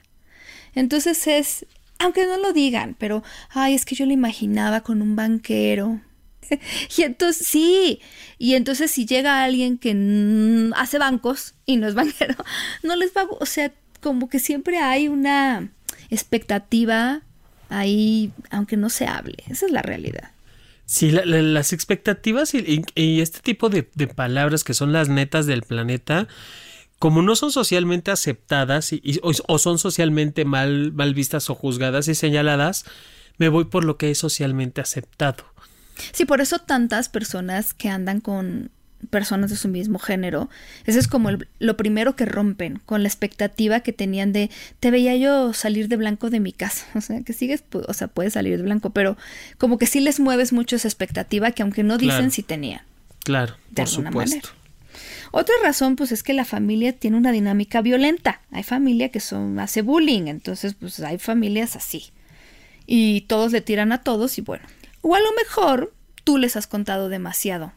Entonces 0.75 1.27
es, 1.27 1.67
aunque 1.99 2.27
no 2.27 2.39
lo 2.39 2.53
digan, 2.53 2.97
pero, 2.99 3.23
ay, 3.51 3.75
es 3.75 3.85
que 3.85 3.95
yo 3.95 4.07
lo 4.07 4.13
imaginaba 4.13 4.81
con 4.81 5.03
un 5.03 5.17
banquero. 5.17 6.01
y 6.97 7.03
entonces, 7.03 7.47
sí, 7.47 8.01
y 8.39 8.55
entonces 8.55 8.91
si 8.91 9.07
llega 9.07 9.43
alguien 9.43 9.79
que 9.79 9.95
mm, 9.95 10.73
hace 10.75 10.99
bancos 10.99 11.55
y 11.67 11.77
no 11.77 11.89
es 11.89 11.95
banquero, 11.95 12.37
no 12.83 12.97
les 12.97 13.13
va, 13.13 13.27
o 13.41 13.47
sea, 13.47 13.73
como 14.01 14.29
que 14.29 14.39
siempre 14.39 14.79
hay 14.79 15.09
una 15.09 15.71
expectativa 16.11 17.23
ahí, 17.69 18.33
aunque 18.51 18.77
no 18.77 18.91
se 18.91 19.07
hable, 19.07 19.37
esa 19.49 19.67
es 19.67 19.73
la 19.73 19.83
realidad. 19.83 20.31
Sí, 20.87 21.11
la- 21.11 21.25
la- 21.25 21.43
las 21.43 21.73
expectativas 21.73 22.55
y, 22.55 22.83
este 23.21 23.41
tipo 23.41 23.69
de, 23.69 23.83
palabras 24.09 24.65
que 24.65 24.75
son 24.75 24.93
las 24.93 25.09
netas 25.09 25.47
del 25.47 25.63
planeta, 25.63 26.29
como 26.99 27.23
no 27.23 27.35
son 27.35 27.51
socialmente 27.51 28.11
aceptadas 28.11 28.93
y- 28.93 29.21
o, 29.23 29.33
o 29.49 29.59
son 29.59 29.79
socialmente 29.79 30.45
mal, 30.45 30.93
mal 30.93 31.15
vistas 31.15 31.51
o 31.51 31.55
juzgadas 31.55 32.09
y 32.09 32.15
señaladas, 32.15 32.85
me 33.39 33.49
voy 33.49 33.65
por 33.65 33.85
lo 33.85 33.97
que 33.97 34.11
es 34.11 34.19
socialmente 34.19 34.81
aceptado. 34.81 35.45
Sí, 36.13 36.25
por 36.25 36.41
eso 36.41 36.59
tantas 36.59 37.09
personas 37.09 37.75
que 37.75 37.89
andan 37.89 38.21
con 38.21 38.71
personas 39.11 39.51
de 39.51 39.57
su 39.57 39.69
mismo 39.69 39.99
género, 39.99 40.49
eso 40.87 40.99
es 40.99 41.09
como 41.09 41.29
el- 41.29 41.49
lo 41.59 41.77
primero 41.77 42.15
que 42.17 42.25
rompen 42.25 42.81
con 42.87 43.03
la 43.03 43.09
expectativa 43.09 43.81
que 43.81 43.93
tenían 43.93 44.33
de 44.33 44.51
te 44.81 44.91
veía 44.91 45.17
yo 45.17 45.53
salir 45.53 45.89
de 45.89 45.97
blanco 45.97 46.31
de 46.31 46.41
mi 46.41 46.53
casa, 46.53 46.87
o 46.95 47.01
sea, 47.01 47.21
que 47.23 47.33
sigues, 47.33 47.65
o 47.73 47.93
sea, 47.95 48.09
puedes 48.09 48.35
salir 48.35 48.57
de 48.57 48.63
blanco, 48.63 48.91
pero 48.91 49.17
como 49.59 49.79
que 49.79 49.87
sí 49.87 50.01
les 50.01 50.21
mueves 50.21 50.53
mucho 50.53 50.77
esa 50.77 50.89
expectativa 50.89 51.51
que 51.51 51.63
aunque 51.63 51.83
no 51.83 51.99
dicen 51.99 52.17
Claro. 52.17 52.31
sí 52.31 52.43
tenían. 52.43 52.83
Claro, 53.25 53.57
De 53.71 53.83
por 53.83 53.89
supuesto. 53.89 54.37
manera. 54.37 54.49
Otra 55.31 55.55
razón, 55.63 55.97
pues, 55.97 56.13
es 56.13 56.23
que 56.23 56.35
la 56.35 56.45
familia 56.45 56.93
tiene 56.93 57.17
una 57.17 57.33
dinámica 57.33 57.81
violenta. 57.81 58.43
Hay 58.51 58.63
familia 58.63 59.09
que 59.09 59.21
son, 59.21 59.59
hace 59.61 59.81
bullying, 59.81 60.27
entonces, 60.27 60.75
pues, 60.75 61.01
hay 61.01 61.19
familias 61.19 61.75
así. 61.77 62.11
Y 62.87 63.23
todos 63.23 63.53
le 63.53 63.63
tiran 63.63 63.93
a 63.93 64.03
todos 64.03 64.37
y 64.37 64.43
bueno. 64.43 64.65
O 65.01 65.15
a 65.15 65.21
lo 65.21 65.33
mejor 65.33 65.95
tú 66.25 66.37
les 66.37 66.57
has 66.57 66.67
contado 66.67 67.09
demasiado. 67.09 67.73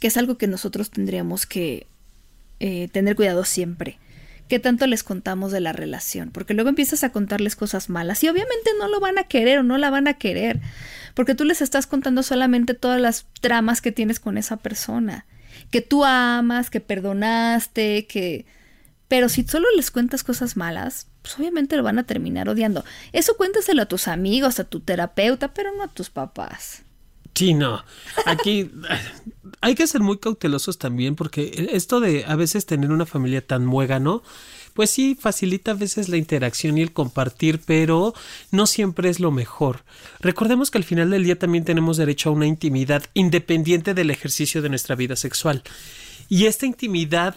Que 0.00 0.08
es 0.08 0.16
algo 0.16 0.38
que 0.38 0.46
nosotros 0.46 0.90
tendríamos 0.90 1.46
que 1.46 1.86
eh, 2.60 2.88
tener 2.88 3.16
cuidado 3.16 3.44
siempre. 3.44 3.98
¿Qué 4.48 4.58
tanto 4.58 4.86
les 4.86 5.04
contamos 5.04 5.52
de 5.52 5.60
la 5.60 5.72
relación? 5.72 6.30
Porque 6.30 6.54
luego 6.54 6.70
empiezas 6.70 7.04
a 7.04 7.12
contarles 7.12 7.54
cosas 7.54 7.90
malas 7.90 8.24
y 8.24 8.28
obviamente 8.28 8.70
no 8.78 8.88
lo 8.88 8.98
van 8.98 9.18
a 9.18 9.24
querer 9.24 9.58
o 9.58 9.62
no 9.62 9.76
la 9.76 9.90
van 9.90 10.08
a 10.08 10.14
querer. 10.14 10.60
Porque 11.14 11.34
tú 11.34 11.44
les 11.44 11.60
estás 11.60 11.86
contando 11.86 12.22
solamente 12.22 12.72
todas 12.72 13.00
las 13.00 13.26
tramas 13.40 13.82
que 13.82 13.92
tienes 13.92 14.20
con 14.20 14.38
esa 14.38 14.56
persona. 14.56 15.26
Que 15.70 15.82
tú 15.82 16.04
amas, 16.04 16.70
que 16.70 16.80
perdonaste, 16.80 18.06
que... 18.06 18.46
Pero 19.06 19.28
si 19.28 19.42
solo 19.44 19.66
les 19.76 19.90
cuentas 19.90 20.24
cosas 20.24 20.56
malas, 20.56 21.08
pues 21.22 21.38
obviamente 21.38 21.76
lo 21.76 21.82
van 21.82 21.98
a 21.98 22.04
terminar 22.04 22.48
odiando. 22.48 22.84
Eso 23.12 23.36
cuéntaselo 23.36 23.82
a 23.82 23.86
tus 23.86 24.08
amigos, 24.08 24.60
a 24.60 24.64
tu 24.64 24.80
terapeuta, 24.80 25.52
pero 25.52 25.74
no 25.76 25.82
a 25.82 25.88
tus 25.88 26.08
papás. 26.08 26.82
Sí, 27.38 27.54
no. 27.54 27.84
Aquí 28.26 28.68
hay 29.60 29.76
que 29.76 29.86
ser 29.86 30.00
muy 30.00 30.18
cautelosos 30.18 30.76
también 30.76 31.14
porque 31.14 31.68
esto 31.72 32.00
de 32.00 32.24
a 32.24 32.34
veces 32.34 32.66
tener 32.66 32.90
una 32.90 33.06
familia 33.06 33.46
tan 33.46 33.64
muégano, 33.64 34.24
pues 34.74 34.90
sí 34.90 35.16
facilita 35.18 35.70
a 35.70 35.74
veces 35.74 36.08
la 36.08 36.16
interacción 36.16 36.78
y 36.78 36.82
el 36.82 36.92
compartir, 36.92 37.60
pero 37.64 38.12
no 38.50 38.66
siempre 38.66 39.08
es 39.08 39.20
lo 39.20 39.30
mejor. 39.30 39.84
Recordemos 40.18 40.72
que 40.72 40.78
al 40.78 40.84
final 40.84 41.10
del 41.10 41.22
día 41.22 41.38
también 41.38 41.64
tenemos 41.64 41.96
derecho 41.96 42.30
a 42.30 42.32
una 42.32 42.46
intimidad 42.48 43.04
independiente 43.14 43.94
del 43.94 44.10
ejercicio 44.10 44.60
de 44.60 44.70
nuestra 44.70 44.96
vida 44.96 45.14
sexual. 45.14 45.62
Y 46.28 46.46
esta 46.46 46.66
intimidad 46.66 47.36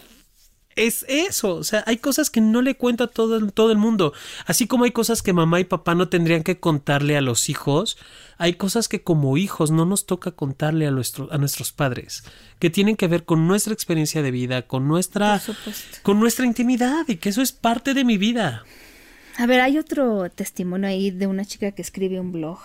es 0.76 1.04
eso, 1.08 1.56
o 1.56 1.64
sea, 1.64 1.84
hay 1.86 1.98
cosas 1.98 2.30
que 2.30 2.40
no 2.40 2.62
le 2.62 2.76
cuento 2.76 3.04
a 3.04 3.06
todo, 3.08 3.50
todo 3.50 3.72
el 3.72 3.78
mundo, 3.78 4.12
así 4.46 4.66
como 4.66 4.84
hay 4.84 4.90
cosas 4.90 5.22
que 5.22 5.32
mamá 5.32 5.60
y 5.60 5.64
papá 5.64 5.94
no 5.94 6.08
tendrían 6.08 6.42
que 6.42 6.58
contarle 6.58 7.16
a 7.16 7.20
los 7.20 7.48
hijos, 7.48 7.98
hay 8.38 8.54
cosas 8.54 8.88
que 8.88 9.02
como 9.02 9.36
hijos 9.36 9.70
no 9.70 9.84
nos 9.84 10.06
toca 10.06 10.32
contarle 10.32 10.86
a, 10.86 10.90
nuestro, 10.90 11.28
a 11.32 11.38
nuestros 11.38 11.72
padres, 11.72 12.24
que 12.58 12.70
tienen 12.70 12.96
que 12.96 13.08
ver 13.08 13.24
con 13.24 13.46
nuestra 13.46 13.72
experiencia 13.72 14.22
de 14.22 14.30
vida, 14.30 14.62
con 14.62 14.88
nuestra, 14.88 15.40
con 16.02 16.18
nuestra 16.18 16.46
intimidad 16.46 17.04
y 17.08 17.16
que 17.16 17.28
eso 17.28 17.42
es 17.42 17.52
parte 17.52 17.94
de 17.94 18.04
mi 18.04 18.18
vida. 18.18 18.64
A 19.38 19.46
ver, 19.46 19.60
hay 19.60 19.78
otro 19.78 20.30
testimonio 20.30 20.88
ahí 20.88 21.10
de 21.10 21.26
una 21.26 21.44
chica 21.44 21.72
que 21.72 21.82
escribe 21.82 22.20
un 22.20 22.32
blog. 22.32 22.58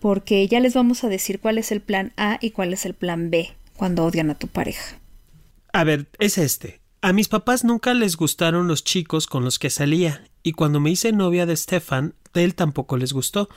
Porque 0.00 0.46
ya 0.46 0.60
les 0.60 0.74
vamos 0.74 1.02
a 1.02 1.08
decir 1.08 1.40
cuál 1.40 1.58
es 1.58 1.72
el 1.72 1.80
plan 1.80 2.12
A 2.16 2.38
y 2.40 2.50
cuál 2.50 2.72
es 2.72 2.86
el 2.86 2.94
plan 2.94 3.30
B 3.30 3.52
cuando 3.76 4.04
odian 4.04 4.30
a 4.30 4.38
tu 4.38 4.46
pareja. 4.46 4.98
A 5.72 5.84
ver, 5.84 6.06
es 6.18 6.38
este. 6.38 6.80
A 7.08 7.14
mis 7.14 7.28
papás 7.28 7.64
nunca 7.64 7.94
les 7.94 8.18
gustaron 8.18 8.68
los 8.68 8.84
chicos 8.84 9.26
con 9.26 9.42
los 9.42 9.58
que 9.58 9.70
salía, 9.70 10.28
y 10.42 10.52
cuando 10.52 10.78
me 10.78 10.90
hice 10.90 11.10
novia 11.10 11.46
de 11.46 11.56
Stefan, 11.56 12.12
él 12.34 12.54
tampoco 12.54 12.98
les 12.98 13.14
gustó. 13.14 13.48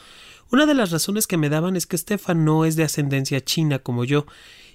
Una 0.54 0.66
de 0.66 0.74
las 0.74 0.92
razones 0.92 1.28
que 1.28 1.36
me 1.36 1.50
daban 1.50 1.76
es 1.76 1.86
que 1.86 1.98
Stefan 1.98 2.46
no 2.46 2.64
es 2.64 2.78
de 2.78 2.84
ascendencia 2.84 3.44
china 3.44 3.80
como 3.80 4.06
yo, 4.06 4.26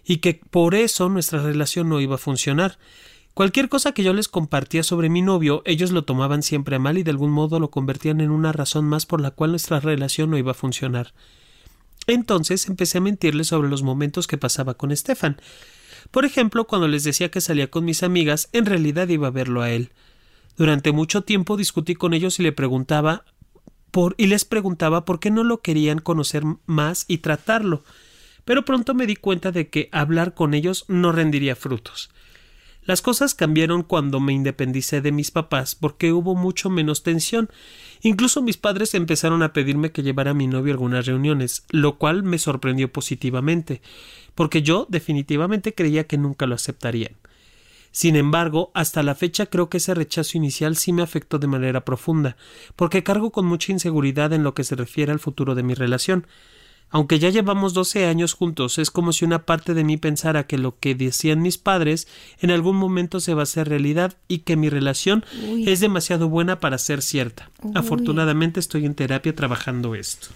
y 0.05 0.19
que 0.19 0.43
por 0.51 0.75
eso 0.75 1.09
nuestra 1.09 1.43
relación 1.43 1.89
no 1.89 2.03
iba 2.03 2.17
a 2.17 2.19
funcionar. 2.19 2.79
Cualquier 3.33 3.71
cosa 3.71 3.93
que 3.93 4.03
yo 4.03 4.13
les 4.13 4.29
compartía 4.29 4.83
sobre 4.83 5.09
mi 5.09 5.23
novio, 5.23 5.63
ellos 5.65 5.91
lo 5.91 6.05
tomaban 6.05 6.43
siempre 6.43 6.77
a 6.77 6.79
mal 6.79 6.99
y 6.99 7.03
de 7.03 7.13
algún 7.13 7.31
modo 7.31 7.59
lo 7.59 7.71
convertían 7.71 8.21
en 8.21 8.31
una 8.31 8.53
razón 8.53 8.85
más 8.85 9.07
por 9.07 9.23
la 9.23 9.31
cual 9.31 9.53
nuestra 9.53 9.81
relación 9.81 10.29
no 10.29 10.37
iba 10.37 10.51
a 10.51 10.55
funcionar. 10.55 11.15
Entonces 12.07 12.69
empecé 12.69 12.99
a 12.99 13.01
mentirles 13.01 13.47
sobre 13.47 13.71
los 13.71 13.83
momentos 13.83 14.27
que 14.27 14.37
pasaba 14.37 14.75
con 14.75 14.95
Stefan. 14.95 15.41
Por 16.11 16.25
ejemplo, 16.25 16.67
cuando 16.67 16.89
les 16.89 17.05
decía 17.05 17.31
que 17.31 17.41
salía 17.41 17.71
con 17.71 17.85
mis 17.85 18.03
amigas, 18.03 18.49
en 18.53 18.67
realidad 18.67 19.09
iba 19.09 19.29
a 19.29 19.33
verlo 19.33 19.63
a 19.63 19.71
él. 19.71 19.91
Durante 20.57 20.93
mucho 20.93 21.23
tiempo 21.23 21.57
discutí 21.57 21.95
con 21.95 22.15
ellos 22.15 22.39
y 22.39 22.43
le 22.43 22.53
preguntaba 22.53 23.25
por 23.91 24.15
y 24.19 24.27
les 24.27 24.45
preguntaba 24.45 25.05
por 25.05 25.21
qué 25.21 25.31
no 25.31 25.45
lo 25.45 25.61
querían 25.63 25.99
conocer 25.99 26.43
más 26.67 27.05
y 27.09 27.19
tratarlo. 27.19 27.83
Pero 28.45 28.65
pronto 28.65 28.95
me 28.95 29.07
di 29.07 29.17
cuenta 29.17 29.53
de 29.53 29.69
que 29.69 29.89
hablar 29.93 30.35
con 30.35 30.55
ellos 30.55 30.85
no 30.89 31.13
rendiría 31.13 31.57
frutos. 31.57 32.11
Las 32.87 33.03
cosas 33.03 33.35
cambiaron 33.35 33.83
cuando 33.83 34.21
me 34.21 34.33
independicé 34.33 35.01
de 35.01 35.11
mis 35.11 35.33
papás 35.33 35.75
porque 35.75 36.13
hubo 36.13 36.37
mucho 36.37 36.71
menos 36.71 37.03
tensión. 37.03 37.51
Incluso 38.01 38.43
mis 38.43 38.57
padres 38.57 38.95
empezaron 38.95 39.43
a 39.43 39.53
pedirme 39.53 39.91
que 39.91 40.05
llevara 40.05 40.31
a 40.31 40.35
mi 40.35 40.47
novio 40.47 40.73
algunas 40.73 41.05
reuniones, 41.05 41.65
lo 41.71 41.99
cual 41.99 42.23
me 42.23 42.39
sorprendió 42.39 42.93
positivamente, 42.93 43.83
porque 44.37 44.63
yo 44.63 44.87
definitivamente 44.89 45.75
creía 45.75 46.07
que 46.07 46.17
nunca 46.17 46.47
lo 46.47 46.55
aceptarían. 46.55 47.17
Sin 47.91 48.15
embargo, 48.15 48.71
hasta 48.75 49.03
la 49.03 49.15
fecha 49.15 49.47
creo 49.47 49.69
que 49.71 49.79
ese 49.79 49.95
rechazo 49.95 50.37
inicial 50.37 50.77
sí 50.77 50.93
me 50.93 51.03
afectó 51.03 51.39
de 51.39 51.47
manera 51.47 51.85
profunda, 51.85 52.37
porque 52.77 53.03
cargo 53.03 53.33
con 53.33 53.47
mucha 53.47 53.73
inseguridad 53.73 54.33
en 54.33 54.45
lo 54.45 54.55
que 54.55 54.65
se 54.65 54.77
refiere 54.77 55.13
al 55.13 55.19
futuro 55.19 55.55
de 55.55 55.63
mi 55.63 55.75
relación. 55.75 56.27
Aunque 56.91 57.19
ya 57.19 57.31
llevamos 57.31 57.75
doce 57.75 58.07
años 58.07 58.33
juntos, 58.33 58.79
es 58.79 58.91
como 58.91 59.13
si 59.13 59.25
una 59.25 59.45
parte 59.45 59.75
de 59.75 59.85
mí 59.85 59.97
pensara 59.97 60.47
que 60.47 60.57
lo 60.57 60.79
que 60.79 60.95
decían 60.95 61.43
mis 61.43 61.59
padres 61.59 62.07
en 62.41 62.51
algún 62.51 62.77
momento 62.77 63.21
se 63.21 63.35
va 63.35 63.41
a 63.41 63.45
hacer 63.45 63.69
realidad 63.69 64.15
y 64.29 64.39
que 64.39 64.57
mi 64.57 64.69
relación 64.69 65.25
Uy. 65.49 65.69
es 65.69 65.81
demasiado 65.81 66.29
buena 66.29 66.61
para 66.61 66.79
ser 66.79 67.03
cierta. 67.03 67.51
Uy. 67.63 67.73
Afortunadamente 67.75 68.61
estoy 68.61 68.87
en 68.87 68.95
terapia 68.95 69.35
trabajando 69.35 69.95
esto. 69.95 70.29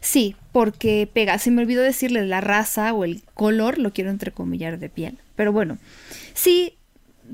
Sí, 0.00 0.36
porque 0.52 1.08
pega. 1.10 1.38
Se 1.38 1.50
me 1.50 1.62
olvidó 1.62 1.82
decirles 1.82 2.26
la 2.26 2.40
raza 2.40 2.92
o 2.92 3.04
el 3.04 3.22
color, 3.34 3.78
lo 3.78 3.92
quiero 3.92 4.10
entrecomillar 4.10 4.78
de 4.78 4.90
piel. 4.90 5.18
Pero 5.36 5.52
bueno, 5.52 5.78
sí, 6.34 6.74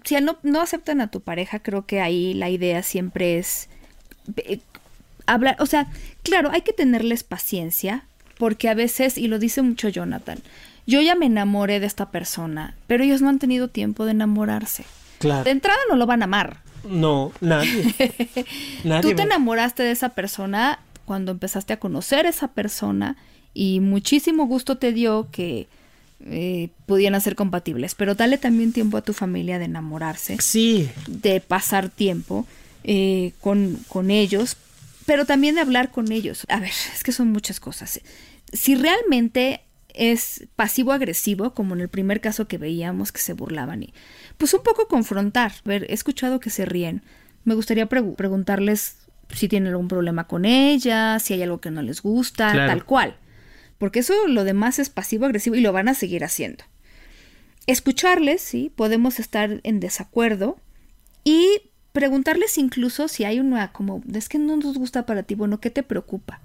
si 0.04 0.14
no, 0.20 0.38
no 0.42 0.60
aceptan 0.60 1.00
a 1.00 1.10
tu 1.10 1.20
pareja, 1.20 1.58
creo 1.58 1.86
que 1.86 2.00
ahí 2.00 2.34
la 2.34 2.50
idea 2.50 2.82
siempre 2.82 3.38
es 3.38 3.68
eh, 4.36 4.60
hablar, 5.32 5.56
o 5.58 5.66
sea, 5.66 5.88
claro, 6.22 6.50
hay 6.52 6.62
que 6.62 6.72
tenerles 6.72 7.22
paciencia, 7.22 8.04
porque 8.38 8.68
a 8.68 8.74
veces, 8.74 9.18
y 9.18 9.28
lo 9.28 9.38
dice 9.38 9.62
mucho 9.62 9.88
Jonathan, 9.88 10.38
yo 10.86 11.00
ya 11.00 11.14
me 11.14 11.26
enamoré 11.26 11.80
de 11.80 11.86
esta 11.86 12.10
persona, 12.10 12.74
pero 12.86 13.04
ellos 13.04 13.20
no 13.20 13.28
han 13.28 13.38
tenido 13.38 13.68
tiempo 13.68 14.04
de 14.04 14.12
enamorarse. 14.12 14.84
Claro. 15.18 15.44
De 15.44 15.50
entrada 15.50 15.78
no 15.90 15.96
lo 15.96 16.06
van 16.06 16.22
a 16.22 16.24
amar. 16.24 16.62
No, 16.88 17.32
nadie. 17.40 17.94
nadie 18.84 19.02
Tú 19.02 19.14
te 19.14 19.22
enamoraste 19.22 19.82
de 19.82 19.90
esa 19.90 20.10
persona 20.10 20.78
cuando 21.04 21.32
empezaste 21.32 21.72
a 21.72 21.78
conocer 21.78 22.26
a 22.26 22.30
esa 22.30 22.48
persona 22.48 23.16
y 23.52 23.80
muchísimo 23.80 24.46
gusto 24.46 24.78
te 24.78 24.92
dio 24.92 25.28
que 25.30 25.66
eh, 26.24 26.70
pudieran 26.86 27.20
ser 27.20 27.34
compatibles, 27.34 27.94
pero 27.94 28.14
dale 28.14 28.38
también 28.38 28.72
tiempo 28.72 28.96
a 28.96 29.02
tu 29.02 29.12
familia 29.12 29.58
de 29.58 29.66
enamorarse, 29.66 30.36
Sí, 30.40 30.88
de 31.06 31.40
pasar 31.40 31.90
tiempo 31.90 32.46
eh, 32.84 33.32
con, 33.40 33.78
con 33.88 34.10
ellos, 34.10 34.56
pero 35.08 35.24
también 35.24 35.56
de 35.56 35.62
hablar 35.62 35.90
con 35.90 36.12
ellos. 36.12 36.44
A 36.48 36.60
ver, 36.60 36.70
es 36.94 37.02
que 37.02 37.10
son 37.12 37.32
muchas 37.32 37.58
cosas. 37.58 38.00
Si 38.52 38.74
realmente 38.76 39.62
es 39.94 40.46
pasivo-agresivo, 40.54 41.54
como 41.54 41.74
en 41.74 41.80
el 41.80 41.88
primer 41.88 42.20
caso 42.20 42.46
que 42.46 42.58
veíamos 42.58 43.10
que 43.10 43.20
se 43.20 43.32
burlaban, 43.32 43.82
y 43.82 43.92
pues 44.36 44.54
un 44.54 44.62
poco 44.62 44.86
confrontar. 44.86 45.50
A 45.64 45.68
ver, 45.68 45.86
he 45.90 45.94
escuchado 45.94 46.38
que 46.40 46.50
se 46.50 46.64
ríen. 46.64 47.02
Me 47.44 47.54
gustaría 47.54 47.88
pregu- 47.88 48.14
preguntarles 48.14 48.98
si 49.34 49.48
tienen 49.48 49.70
algún 49.72 49.88
problema 49.88 50.26
con 50.28 50.44
ella, 50.44 51.18
si 51.18 51.34
hay 51.34 51.42
algo 51.42 51.60
que 51.60 51.70
no 51.70 51.82
les 51.82 52.00
gusta, 52.02 52.52
Claro. 52.52 52.68
tal 52.70 52.84
cual. 52.84 53.16
Porque 53.78 54.00
eso 54.00 54.14
lo 54.28 54.44
demás 54.44 54.78
es 54.78 54.90
pasivo-agresivo 54.90 55.56
y 55.56 55.60
lo 55.60 55.72
van 55.72 55.88
a 55.88 55.94
seguir 55.94 56.22
haciendo. 56.24 56.64
Escucharles, 57.66 58.40
sí, 58.40 58.72
podemos 58.74 59.18
estar 59.18 59.60
en 59.62 59.80
desacuerdo 59.80 60.58
y 61.24 61.70
preguntarles 61.92 62.58
incluso 62.58 63.08
si 63.08 63.24
hay 63.24 63.40
una 63.40 63.72
como, 63.72 64.02
es 64.12 64.28
que 64.28 64.38
no 64.38 64.56
nos 64.56 64.76
gusta 64.76 65.06
para 65.06 65.22
ti, 65.22 65.34
bueno, 65.34 65.60
¿qué 65.60 65.70
te 65.70 65.82
preocupa? 65.82 66.40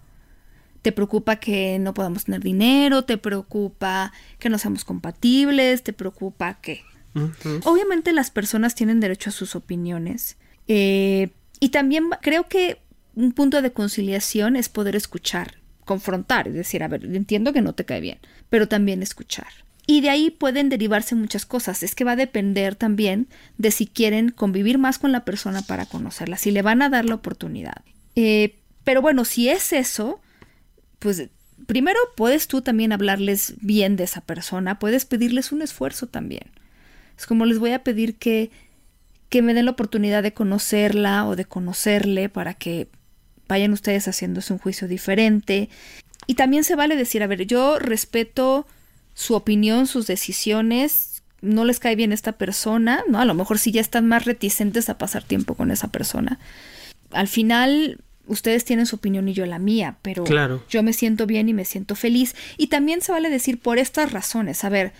¿Te 0.81 0.91
preocupa 0.91 1.37
que 1.37 1.79
no 1.79 1.93
podamos 1.93 2.25
tener 2.25 2.41
dinero? 2.41 3.05
¿Te 3.05 3.17
preocupa 3.17 4.11
que 4.39 4.49
no 4.49 4.57
seamos 4.57 4.83
compatibles? 4.83 5.83
¿Te 5.83 5.93
preocupa 5.93 6.59
qué? 6.61 6.81
Ujú. 7.15 7.61
Obviamente 7.63 8.11
las 8.11 8.31
personas 8.31 8.75
tienen 8.75 8.99
derecho 8.99 9.29
a 9.29 9.33
sus 9.33 9.55
opiniones. 9.55 10.37
eh, 10.67 11.29
y 11.59 11.69
también 11.69 12.09
creo 12.21 12.47
que 12.49 12.79
un 13.15 13.31
punto 13.31 13.61
de 13.61 13.71
conciliación 13.71 14.57
es 14.57 14.67
poder 14.67 14.97
escuchar, 14.97 15.59
confrontar, 15.85 16.49
es 16.49 16.55
decir, 16.55 16.83
a 16.83 16.89
ver, 16.89 17.05
entiendo 17.05 17.53
que 17.53 17.61
no 17.61 17.73
te 17.73 17.85
cae 17.85 18.01
bien, 18.01 18.19
pero 18.49 18.67
también 18.67 19.01
escuchar. 19.01 19.47
Y 19.85 20.01
de 20.01 20.09
ahí 20.09 20.29
pueden 20.29 20.69
derivarse 20.69 21.15
muchas 21.15 21.45
cosas. 21.45 21.83
Es 21.83 21.93
que 21.93 22.03
va 22.03 22.13
a 22.13 22.15
depender 22.15 22.75
también 22.75 23.27
de 23.57 23.71
si 23.71 23.85
quieren 23.85 24.29
convivir 24.29 24.77
más 24.77 24.97
con 24.97 25.11
la 25.11 25.25
persona 25.25 25.61
para 25.61 25.85
conocerla, 25.85 26.37
si 26.37 26.51
le 26.51 26.61
van 26.61 26.81
a 26.81 26.89
dar 26.89 27.05
la 27.05 27.15
oportunidad. 27.15 27.83
Eh, 28.15 28.55
pero 28.83 29.01
bueno, 29.01 29.25
si 29.25 29.49
es 29.49 29.73
eso, 29.73 30.21
pues 30.99 31.29
primero 31.67 31.99
puedes 32.15 32.47
tú 32.47 32.61
también 32.61 32.93
hablarles 32.93 33.55
bien 33.61 33.95
de 33.95 34.05
esa 34.05 34.21
persona, 34.21 34.79
puedes 34.79 35.05
pedirles 35.05 35.51
un 35.51 35.61
esfuerzo 35.61 36.07
también. 36.07 36.51
Es 37.17 37.25
como 37.25 37.45
les 37.45 37.59
voy 37.59 37.71
a 37.71 37.83
pedir 37.83 38.15
que, 38.15 38.51
que 39.29 39.41
me 39.41 39.53
den 39.53 39.65
la 39.65 39.71
oportunidad 39.71 40.23
de 40.23 40.33
conocerla 40.33 41.27
o 41.27 41.35
de 41.35 41.45
conocerle 41.45 42.29
para 42.29 42.53
que 42.53 42.87
vayan 43.47 43.73
ustedes 43.73 44.07
haciéndose 44.07 44.53
un 44.53 44.59
juicio 44.59 44.87
diferente. 44.87 45.69
Y 46.25 46.35
también 46.35 46.63
se 46.63 46.75
vale 46.75 46.95
decir, 46.95 47.21
a 47.21 47.27
ver, 47.27 47.45
yo 47.45 47.79
respeto 47.79 48.65
su 49.13 49.35
opinión, 49.35 49.87
sus 49.87 50.07
decisiones, 50.07 51.23
no 51.41 51.65
les 51.65 51.79
cae 51.79 51.95
bien 51.95 52.11
esta 52.13 52.33
persona, 52.33 53.03
¿no? 53.09 53.19
A 53.19 53.25
lo 53.25 53.33
mejor 53.33 53.59
sí 53.59 53.71
ya 53.71 53.81
están 53.81 54.07
más 54.07 54.25
reticentes 54.25 54.89
a 54.89 54.97
pasar 54.97 55.23
tiempo 55.23 55.55
con 55.55 55.71
esa 55.71 55.89
persona. 55.89 56.39
Al 57.11 57.27
final, 57.27 57.99
ustedes 58.27 58.63
tienen 58.65 58.85
su 58.85 58.95
opinión 58.95 59.27
y 59.27 59.33
yo 59.33 59.45
la 59.45 59.59
mía, 59.59 59.97
pero 60.01 60.23
Claro. 60.23 60.63
yo 60.69 60.81
me 60.83 60.93
siento 60.93 61.25
bien 61.27 61.49
y 61.49 61.53
me 61.53 61.65
siento 61.65 61.95
feliz. 61.95 62.35
Y 62.57 62.67
también 62.67 63.01
se 63.01 63.11
vale 63.11 63.29
decir 63.29 63.59
por 63.59 63.77
estas 63.77 64.11
razones, 64.13 64.63
a 64.63 64.69
ver, 64.69 64.93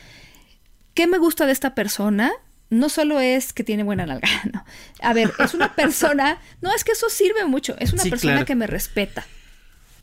¿qué 0.94 1.08
me 1.08 1.18
gusta 1.18 1.46
de 1.46 1.54
esta 1.54 1.74
persona? 1.76 2.32
No 2.70 2.90
solo 2.90 3.20
es 3.20 3.54
que 3.54 3.64
tiene 3.64 3.84
buena 3.84 4.06
nalga, 4.06 4.28
no. 4.54 4.66
A 5.02 5.14
ver, 5.14 5.32
es 5.40 5.54
una 5.54 5.74
persona, 5.76 6.40
no, 6.62 6.74
es 6.76 6.84
que 6.84 6.92
eso 6.92 7.10
sirve 7.10 7.46
mucho, 7.46 7.76
es 7.80 7.94
una 7.94 8.04
Sí, 8.04 8.10
persona 8.10 8.34
claro. 8.34 8.46
que 8.46 8.56
me 8.56 8.68
respeta. 8.68 9.26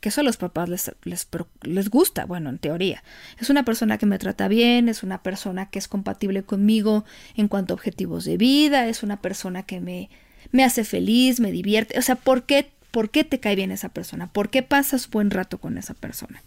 Que 0.01 0.09
eso 0.09 0.21
a 0.21 0.23
los 0.23 0.35
papás 0.35 0.67
les, 0.67 0.91
les, 1.03 1.27
les 1.61 1.89
gusta, 1.89 2.25
bueno, 2.25 2.49
en 2.49 2.57
teoría. 2.57 3.03
Es 3.39 3.49
una 3.49 3.63
persona 3.63 3.97
que 3.97 4.05
me 4.05 4.19
trata 4.19 4.47
bien, 4.49 4.89
es 4.89 5.03
una 5.03 5.23
persona 5.23 5.69
que 5.69 5.79
es 5.79 5.87
compatible 5.87 6.43
conmigo 6.43 7.05
en 7.37 7.47
cuanto 7.47 7.73
a 7.73 7.75
objetivos 7.75 8.25
de 8.25 8.35
vida, 8.35 8.87
es 8.87 9.03
una 9.03 9.21
persona 9.21 9.63
que 9.63 9.79
me, 9.79 10.09
me 10.51 10.63
hace 10.63 10.83
feliz, 10.83 11.39
me 11.39 11.51
divierte. 11.51 11.97
O 11.97 12.01
sea, 12.01 12.15
¿por 12.15 12.43
qué, 12.43 12.71
¿por 12.91 13.09
qué 13.11 13.23
te 13.23 13.39
cae 13.39 13.55
bien 13.55 13.71
esa 13.71 13.89
persona? 13.89 14.27
¿Por 14.27 14.49
qué 14.49 14.63
pasas 14.63 15.09
buen 15.09 15.31
rato 15.31 15.59
con 15.59 15.77
esa 15.77 15.93
persona? 15.93 16.41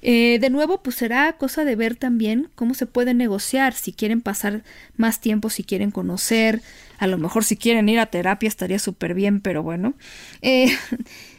Eh, 0.00 0.38
de 0.40 0.50
nuevo, 0.50 0.82
pues 0.82 0.96
será 0.96 1.32
cosa 1.34 1.64
de 1.64 1.74
ver 1.74 1.96
también 1.96 2.48
cómo 2.54 2.74
se 2.74 2.86
puede 2.86 3.14
negociar, 3.14 3.74
si 3.74 3.92
quieren 3.92 4.20
pasar 4.20 4.62
más 4.96 5.20
tiempo, 5.20 5.50
si 5.50 5.64
quieren 5.64 5.90
conocer, 5.90 6.62
a 6.98 7.06
lo 7.06 7.18
mejor 7.18 7.44
si 7.44 7.56
quieren 7.56 7.88
ir 7.88 7.98
a 7.98 8.06
terapia 8.06 8.48
estaría 8.48 8.78
súper 8.78 9.14
bien, 9.14 9.40
pero 9.40 9.62
bueno. 9.62 9.94
Eh, 10.42 10.70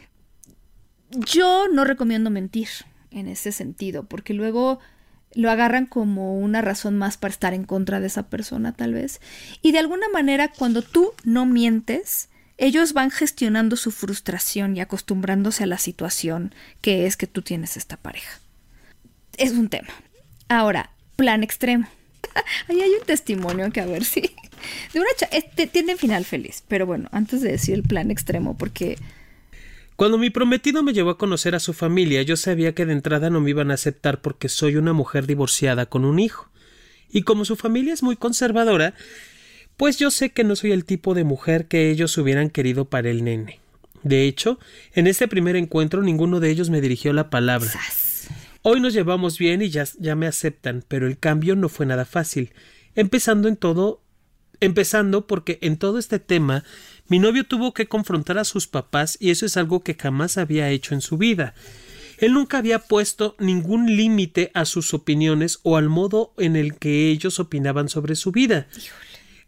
yo 1.10 1.68
no 1.68 1.84
recomiendo 1.84 2.30
mentir 2.30 2.68
en 3.10 3.28
ese 3.28 3.52
sentido, 3.52 4.04
porque 4.04 4.34
luego 4.34 4.78
lo 5.34 5.50
agarran 5.50 5.86
como 5.86 6.38
una 6.38 6.60
razón 6.60 6.96
más 6.98 7.16
para 7.16 7.32
estar 7.32 7.54
en 7.54 7.64
contra 7.64 8.00
de 8.00 8.08
esa 8.08 8.28
persona 8.28 8.72
tal 8.72 8.94
vez. 8.94 9.20
Y 9.62 9.72
de 9.72 9.78
alguna 9.78 10.08
manera 10.08 10.48
cuando 10.48 10.82
tú 10.82 11.12
no 11.24 11.46
mientes, 11.46 12.28
ellos 12.58 12.92
van 12.92 13.10
gestionando 13.10 13.76
su 13.76 13.90
frustración 13.90 14.76
y 14.76 14.80
acostumbrándose 14.80 15.64
a 15.64 15.66
la 15.66 15.78
situación 15.78 16.54
que 16.80 17.06
es 17.06 17.16
que 17.16 17.26
tú 17.26 17.42
tienes 17.42 17.76
esta 17.76 17.96
pareja. 17.96 18.40
Es 19.36 19.52
un 19.52 19.68
tema. 19.68 19.88
Ahora, 20.48 20.90
plan 21.16 21.42
extremo. 21.42 21.88
Ahí 22.68 22.82
hay 22.82 22.90
un 22.90 23.06
testimonio 23.06 23.70
que 23.70 23.80
a 23.80 23.86
ver 23.86 24.04
si... 24.04 24.20
De 24.92 25.00
una 25.00 25.08
este, 25.32 25.66
tiene 25.66 25.96
final 25.96 26.26
feliz, 26.26 26.62
pero 26.68 26.84
bueno, 26.84 27.08
antes 27.12 27.40
de 27.40 27.50
decir 27.50 27.74
el 27.74 27.82
plan 27.82 28.10
extremo, 28.10 28.58
porque 28.58 28.98
Cuando 30.00 30.16
mi 30.16 30.30
prometido 30.30 30.82
me 30.82 30.94
llevó 30.94 31.10
a 31.10 31.18
conocer 31.18 31.54
a 31.54 31.60
su 31.60 31.74
familia, 31.74 32.22
yo 32.22 32.38
sabía 32.38 32.74
que 32.74 32.86
de 32.86 32.94
entrada 32.94 33.28
no 33.28 33.42
me 33.42 33.50
iban 33.50 33.70
a 33.70 33.74
aceptar 33.74 34.22
porque 34.22 34.48
soy 34.48 34.76
una 34.76 34.94
mujer 34.94 35.26
divorciada 35.26 35.84
con 35.84 36.06
un 36.06 36.18
hijo. 36.18 36.48
Y 37.10 37.20
como 37.20 37.44
su 37.44 37.54
familia 37.54 37.92
es 37.92 38.02
muy 38.02 38.16
conservadora, 38.16 38.94
pues 39.76 39.98
yo 39.98 40.10
sé 40.10 40.30
que 40.30 40.42
no 40.42 40.56
soy 40.56 40.72
el 40.72 40.86
tipo 40.86 41.12
de 41.12 41.24
mujer 41.24 41.68
que 41.68 41.90
ellos 41.90 42.16
hubieran 42.16 42.48
querido 42.48 42.86
para 42.86 43.10
el 43.10 43.24
nene. 43.24 43.60
De 44.02 44.26
hecho, 44.26 44.58
en 44.94 45.06
este 45.06 45.28
primer 45.28 45.54
encuentro 45.54 46.00
ninguno 46.00 46.40
de 46.40 46.48
ellos 46.48 46.70
me 46.70 46.80
dirigió 46.80 47.12
la 47.12 47.28
palabra. 47.28 47.70
Hoy 48.62 48.80
nos 48.80 48.94
llevamos 48.94 49.36
bien 49.36 49.60
y 49.60 49.68
ya, 49.68 49.84
ya 49.98 50.14
me 50.14 50.26
aceptan, 50.26 50.82
pero 50.88 51.06
el 51.08 51.18
cambio 51.18 51.56
no 51.56 51.68
fue 51.68 51.84
nada 51.84 52.06
fácil. 52.06 52.54
Empezando 52.94 53.48
en 53.48 53.56
todo, 53.56 54.00
empezando 54.60 55.26
porque 55.26 55.58
en 55.60 55.76
todo 55.76 55.98
este 55.98 56.18
tema 56.18 56.64
mi 57.10 57.18
novio 57.18 57.44
tuvo 57.44 57.74
que 57.74 57.86
confrontar 57.86 58.38
a 58.38 58.44
sus 58.44 58.66
papás 58.66 59.18
y 59.20 59.28
eso 59.30 59.44
es 59.44 59.58
algo 59.58 59.82
que 59.84 59.94
jamás 59.94 60.38
había 60.38 60.70
hecho 60.70 60.94
en 60.94 61.02
su 61.02 61.18
vida. 61.18 61.52
Él 62.18 62.32
nunca 62.34 62.58
había 62.58 62.78
puesto 62.78 63.34
ningún 63.38 63.96
límite 63.96 64.50
a 64.54 64.64
sus 64.64 64.94
opiniones 64.94 65.58
o 65.62 65.76
al 65.76 65.88
modo 65.88 66.32
en 66.38 66.54
el 66.56 66.76
que 66.76 67.10
ellos 67.10 67.40
opinaban 67.40 67.88
sobre 67.88 68.14
su 68.14 68.30
vida. 68.30 68.66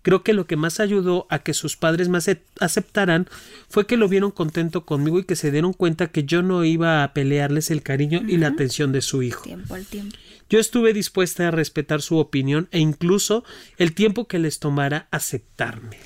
Creo 0.03 0.25
que 0.25 0.33
lo 0.33 0.47
que 0.47 0.57
más 0.57 0.81
ayudó 0.81 1.27
a 1.31 1.39
que 1.41 1.55
sus 1.55 1.77
padres 1.77 2.09
me 2.09 2.19
acep- 2.19 2.41
aceptaran 2.59 3.29
fue 3.69 3.87
que 3.87 3.97
lo 3.97 4.09
vieron 4.09 4.33
contento 4.33 4.85
conmigo 4.85 5.21
y 5.21 5.25
que 5.25 5.37
se 5.37 5.53
dieron 5.53 5.73
cuenta 5.75 6.09
que 6.09 6.25
yo 6.25 6.43
no 6.43 6.65
iba 6.65 7.05
a 7.05 7.13
pelearles 7.15 7.71
el 7.71 7.83
cariño 7.83 8.23
y 8.27 8.37
la 8.39 8.49
atención 8.49 8.91
de 8.91 9.01
su 9.03 9.23
hijo. 9.23 9.45
Tiempo 9.45 9.75
al 9.75 9.87
tiempo. 9.87 10.17
Yo 10.51 10.59
estuve 10.59 10.93
dispuesta 10.93 11.47
a 11.47 11.51
respetar 11.53 12.03
su 12.03 12.19
opinión 12.19 12.69
e 12.73 12.81
incluso 12.81 13.45
el 13.79 13.95
tiempo 13.95 14.27
que 14.27 14.41
les 14.41 14.59
tomara 14.59 15.07
aceptarme. 15.13 15.99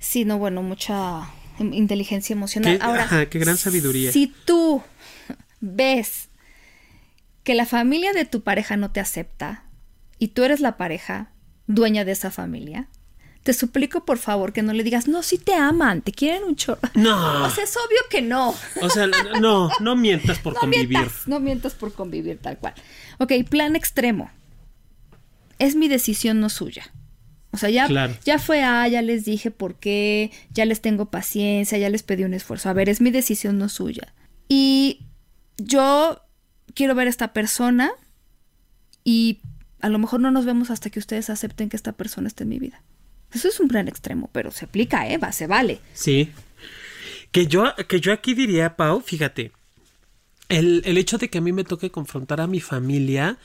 Sí, 0.00 0.24
no, 0.24 0.38
bueno, 0.38 0.62
mucha 0.62 1.30
inteligencia 1.60 2.32
emocional. 2.32 2.78
Qué- 2.78 2.84
Ahora, 2.84 3.04
ajá, 3.04 3.26
qué 3.26 3.38
gran 3.38 3.56
sabiduría. 3.56 4.10
Si 4.10 4.26
tú 4.44 4.82
ves 5.60 6.28
que 7.44 7.54
la 7.54 7.66
familia 7.66 8.12
de 8.12 8.24
tu 8.24 8.42
pareja 8.42 8.76
no 8.76 8.90
te 8.90 8.98
acepta 9.00 9.64
y 10.18 10.28
tú 10.28 10.42
eres 10.42 10.60
la 10.60 10.76
pareja 10.76 11.30
dueña 11.66 12.04
de 12.04 12.12
esa 12.12 12.30
familia, 12.30 12.88
te 13.42 13.52
suplico 13.54 14.04
por 14.04 14.18
favor 14.18 14.52
que 14.52 14.62
no 14.62 14.72
le 14.72 14.82
digas, 14.84 15.06
no, 15.08 15.22
si 15.22 15.38
te 15.38 15.54
aman, 15.54 16.02
te 16.02 16.12
quieren 16.12 16.44
un 16.44 16.56
chorro. 16.56 16.80
No. 16.94 17.44
O 17.46 17.50
sea, 17.50 17.64
es 17.64 17.76
obvio 17.76 17.98
que 18.10 18.22
no. 18.22 18.54
O 18.82 18.90
sea, 18.90 19.06
no, 19.40 19.70
no 19.80 19.96
mientas 19.96 20.38
por 20.38 20.52
No 20.54 20.60
convivir. 20.60 20.88
mientas, 20.88 21.26
no 21.28 21.40
mientas 21.40 21.74
por 21.74 21.92
convivir 21.92 22.38
tal 22.38 22.58
cual. 22.58 22.74
Ok, 23.18 23.32
plan 23.48 23.76
extremo. 23.76 24.30
Es 25.58 25.74
mi 25.76 25.88
decisión, 25.88 26.40
no 26.40 26.48
suya. 26.48 26.90
O 27.52 27.56
sea, 27.56 27.68
ya, 27.70 27.86
Claro. 27.88 28.14
ya 28.24 28.38
fue 28.38 28.62
A, 28.62 28.86
ya 28.88 29.02
les 29.02 29.24
dije 29.24 29.50
por 29.50 29.74
qué, 29.74 30.30
ya 30.52 30.64
les 30.66 30.80
tengo 30.80 31.10
paciencia, 31.10 31.78
ya 31.78 31.90
les 31.90 32.02
pedí 32.04 32.22
un 32.24 32.34
esfuerzo. 32.34 32.68
A 32.68 32.72
ver, 32.72 32.88
es 32.88 33.00
mi 33.00 33.10
decisión, 33.10 33.58
no 33.58 33.68
suya. 33.68 34.14
Y 34.48 35.00
yo 35.58 36.20
quiero 36.74 36.94
ver 36.94 37.06
a 37.08 37.10
esta 37.10 37.32
persona 37.32 37.90
y 39.04 39.40
a 39.80 39.88
lo 39.88 39.98
mejor 39.98 40.20
no 40.20 40.30
nos 40.30 40.44
vemos 40.44 40.70
hasta 40.70 40.90
que 40.90 40.98
ustedes 41.00 41.30
acepten 41.30 41.68
que 41.68 41.76
esta 41.76 41.92
persona 41.92 42.28
esté 42.28 42.44
en 42.44 42.50
mi 42.50 42.58
vida. 42.58 42.82
Eso 43.32 43.48
es 43.48 43.58
un 43.60 43.68
plan 43.68 43.88
extremo, 43.88 44.28
pero 44.32 44.50
se 44.50 44.64
aplica, 44.66 45.08
¿eh? 45.08 45.18
Va, 45.18 45.32
se 45.32 45.46
vale. 45.46 45.80
Sí. 45.92 46.30
Que 47.32 47.46
yo, 47.46 47.64
que 47.88 48.00
yo 48.00 48.12
aquí 48.12 48.34
diría, 48.34 48.76
Pau, 48.76 49.00
fíjate, 49.00 49.52
el, 50.48 50.82
el 50.84 50.98
hecho 50.98 51.16
de 51.18 51.30
que 51.30 51.38
a 51.38 51.40
mí 51.40 51.52
me 51.52 51.64
toque 51.64 51.90
confrontar 51.90 52.40
a 52.40 52.46
mi 52.48 52.60
familia 52.60 53.38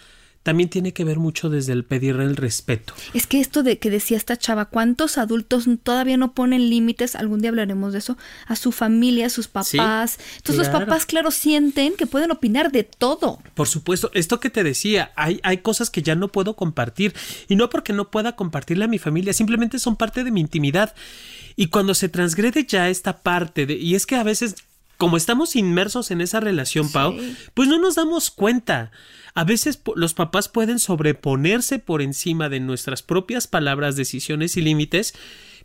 también 0.46 0.70
tiene 0.70 0.94
que 0.94 1.04
ver 1.04 1.18
mucho 1.18 1.50
desde 1.50 1.74
el 1.74 1.86
pedir 1.86 2.18
el 2.18 2.36
respeto. 2.36 2.94
Es 3.16 3.26
que 3.26 3.40
esto 3.40 3.64
de 3.64 3.80
que 3.80 3.90
decía 3.90 4.16
esta 4.16 4.38
chava, 4.38 4.66
¿cuántos 4.66 5.18
adultos 5.18 5.66
todavía 5.82 6.18
no 6.18 6.34
ponen 6.34 6.70
límites? 6.70 7.16
Algún 7.16 7.42
día 7.42 7.50
hablaremos 7.50 7.94
de 7.94 7.98
eso. 7.98 8.16
A 8.46 8.56
su 8.56 8.72
familia, 8.72 9.26
a 9.26 9.30
sus 9.32 9.48
papás. 9.48 10.20
Entonces 10.38 10.58
los 10.58 10.70
papás, 10.70 11.08
claro, 11.08 11.32
sienten 11.32 11.96
que 11.96 12.06
pueden 12.06 12.30
opinar 12.30 12.72
de 12.72 12.84
todo. 12.84 13.40
Por 13.56 13.68
supuesto, 13.68 14.12
esto 14.14 14.40
que 14.40 14.52
te 14.52 14.64
decía, 14.64 15.12
hay, 15.16 15.40
hay 15.42 15.58
cosas 15.58 15.90
que 15.90 16.04
ya 16.04 16.14
no 16.14 16.28
puedo 16.28 16.56
compartir. 16.56 17.16
Y 17.48 17.56
no 17.56 17.72
porque 17.72 17.92
no 17.92 18.12
pueda 18.12 18.36
compartirle 18.36 18.86
a 18.86 18.88
mi 18.88 19.00
familia, 19.00 19.34
simplemente 19.34 19.80
son 19.80 19.96
parte 19.96 20.24
de 20.24 20.30
mi 20.30 20.42
intimidad. 20.42 20.94
Y 21.56 21.70
cuando 21.70 21.96
se 21.96 22.08
transgrede 22.08 22.66
ya 22.68 22.88
esta 22.90 23.24
parte 23.24 23.66
de, 23.66 23.74
y 23.74 23.96
es 23.96 24.06
que 24.06 24.16
a 24.16 24.22
veces, 24.24 24.58
como 24.98 25.18
estamos 25.18 25.56
inmersos 25.56 26.12
en 26.12 26.22
esa 26.22 26.40
relación, 26.40 26.92
Pau, 26.92 27.16
pues 27.54 27.68
no 27.68 27.80
nos 27.80 27.96
damos 27.96 28.32
cuenta. 28.32 28.92
A 29.34 29.44
veces 29.44 29.82
los 29.96 30.14
papás 30.14 30.48
pueden 30.48 30.80
sobreponerse 30.80 31.80
por 31.80 32.02
encima 32.02 32.48
de 32.50 32.60
nuestras 32.60 33.02
propias 33.02 33.48
palabras, 33.48 33.96
decisiones 33.96 34.56
y 34.56 34.62
límites, 34.62 35.14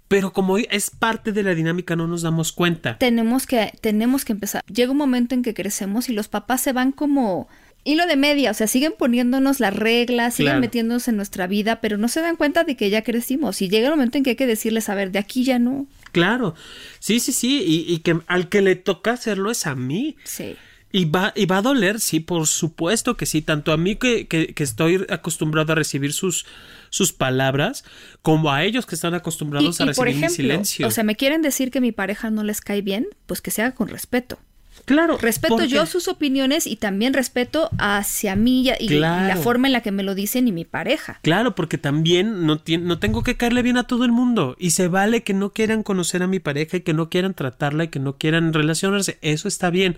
pero 0.09 0.33
como 0.33 0.59
es 0.59 0.91
parte 0.91 1.31
de 1.31 1.45
la 1.45 1.55
dinámica 1.55 1.95
no 1.95 2.09
nos 2.09 2.23
damos 2.23 2.51
cuenta. 2.51 2.99
Tenemos 2.99 3.47
que, 3.47 3.73
tenemos 3.81 4.25
que 4.25 4.33
empezar. 4.33 4.65
Llega 4.67 4.91
un 4.91 4.99
momento 4.99 5.37
en 5.37 5.43
que 5.43 5.55
crecemos 5.55 6.09
y 6.09 6.13
los 6.13 6.27
papás 6.27 6.63
se 6.63 6.73
van 6.73 6.91
como 6.91 7.49
hilo 7.85 8.07
de 8.07 8.17
media, 8.17 8.51
o 8.51 8.55
sea, 8.55 8.67
siguen 8.67 8.95
poniéndonos 8.99 9.61
las 9.61 9.75
reglas, 9.75 10.35
siguen 10.35 10.51
Claro. 10.53 10.61
metiéndose 10.61 11.11
en 11.11 11.17
nuestra 11.17 11.47
vida, 11.47 11.81
pero 11.81 11.97
no 11.97 12.09
se 12.09 12.21
dan 12.21 12.37
cuenta 12.37 12.65
de 12.65 12.77
que 12.77 12.91
ya 12.91 13.03
crecimos. 13.03 13.63
Y 13.63 13.69
llega 13.69 13.87
el 13.89 13.93
momento 13.95 14.19
en 14.19 14.25
que 14.25 14.31
hay 14.31 14.37
que 14.37 14.47
decirles, 14.47 14.89
a 14.89 14.95
ver, 14.95 15.11
de 15.13 15.19
aquí 15.19 15.45
ya 15.45 15.59
no. 15.59 15.87
Claro, 16.13 16.55
sí, 16.99 17.21
sí, 17.21 17.33
sí, 17.33 17.63
y, 17.65 17.93
y 17.93 17.99
que 18.01 18.19
al 18.27 18.49
que 18.49 18.61
le 18.63 18.77
toca 18.77 19.13
hacerlo 19.13 19.51
es 19.51 19.67
a 19.67 19.75
mí. 19.77 20.17
Sí. 20.25 20.57
Y 20.93 21.05
va, 21.05 21.33
y 21.37 21.47
va 21.47 21.59
a 21.59 21.63
doler, 21.63 22.01
sí, 22.01 22.19
por 22.19 22.49
supuesto 22.49 23.17
que 23.17 23.25
sí, 23.25 23.43
tanto 23.43 23.71
a 23.73 23.77
mí 23.77 23.95
que, 23.95 24.27
que, 24.27 24.55
que 24.55 24.65
estoy 24.65 25.07
acostumbrado 25.09 25.71
a 25.71 25.77
recibir 25.77 26.13
sus, 26.13 26.47
sus 26.89 27.13
palabras, 27.13 27.85
como 28.23 28.51
a 28.51 28.65
ellos 28.65 28.87
que 28.87 28.97
están 28.97 29.15
acostumbrados 29.15 29.81
a 29.81 29.85
recibir 29.85 30.17
mi 30.17 30.29
silencio. 30.29 30.89
o 30.89 30.91
sea, 30.91 31.05
me 31.05 31.15
quieren 31.15 31.43
decir 31.43 31.71
que 31.71 31.81
mi 31.81 31.93
pareja 31.93 32.31
no 32.31 32.43
les 32.43 32.61
cae 32.61 32.83
bien, 32.83 33.07
pues 33.27 33.41
que 33.41 33.53
se 33.53 33.63
haga 33.63 33.77
con 33.77 33.87
respeto. 33.87 34.41
Claro, 34.85 35.19
Respeto 35.19 35.55
porque- 35.55 35.69
yo 35.69 35.87
sus 35.87 36.09
opiniones 36.09 36.67
y 36.67 36.77
también 36.77 37.15
respeto 37.15 37.71
hacia 37.79 38.37
mí 38.37 38.69
y, 38.81 38.85
y 38.85 38.89
la 38.99 39.37
forma 39.43 39.69
en 39.69 39.73
la 39.73 39.81
que 39.83 39.93
me 39.93 40.03
lo 40.03 40.15
dicen 40.15 40.49
y 40.49 40.53
mi 40.53 40.65
pareja. 40.65 41.19
Claro, 41.23 41.55
porque 41.55 41.79
también 41.79 42.47
no 42.47 42.59
tengo 42.99 43.23
que 43.23 43.37
caerle 43.37 43.63
bien 43.63 43.77
a 43.77 43.85
todo 43.85 44.05
el 44.05 44.13
mundo. 44.13 44.57
Y 44.59 44.71
se 44.71 44.89
vale 44.89 45.23
que 45.23 45.35
no 45.35 45.53
quieran 45.53 45.83
conocer 45.83 46.23
a 46.23 46.27
mi 46.27 46.39
pareja 46.41 46.79
y 46.79 46.81
que 46.81 46.95
no 46.95 47.09
quieran 47.11 47.35
tratarla 47.35 47.85
y 47.85 47.89
que 47.89 47.99
no 48.01 48.17
quieran 48.17 48.53
relacionarse. 48.53 49.19
Eso 49.23 49.49
está 49.49 49.71
bien. 49.71 49.97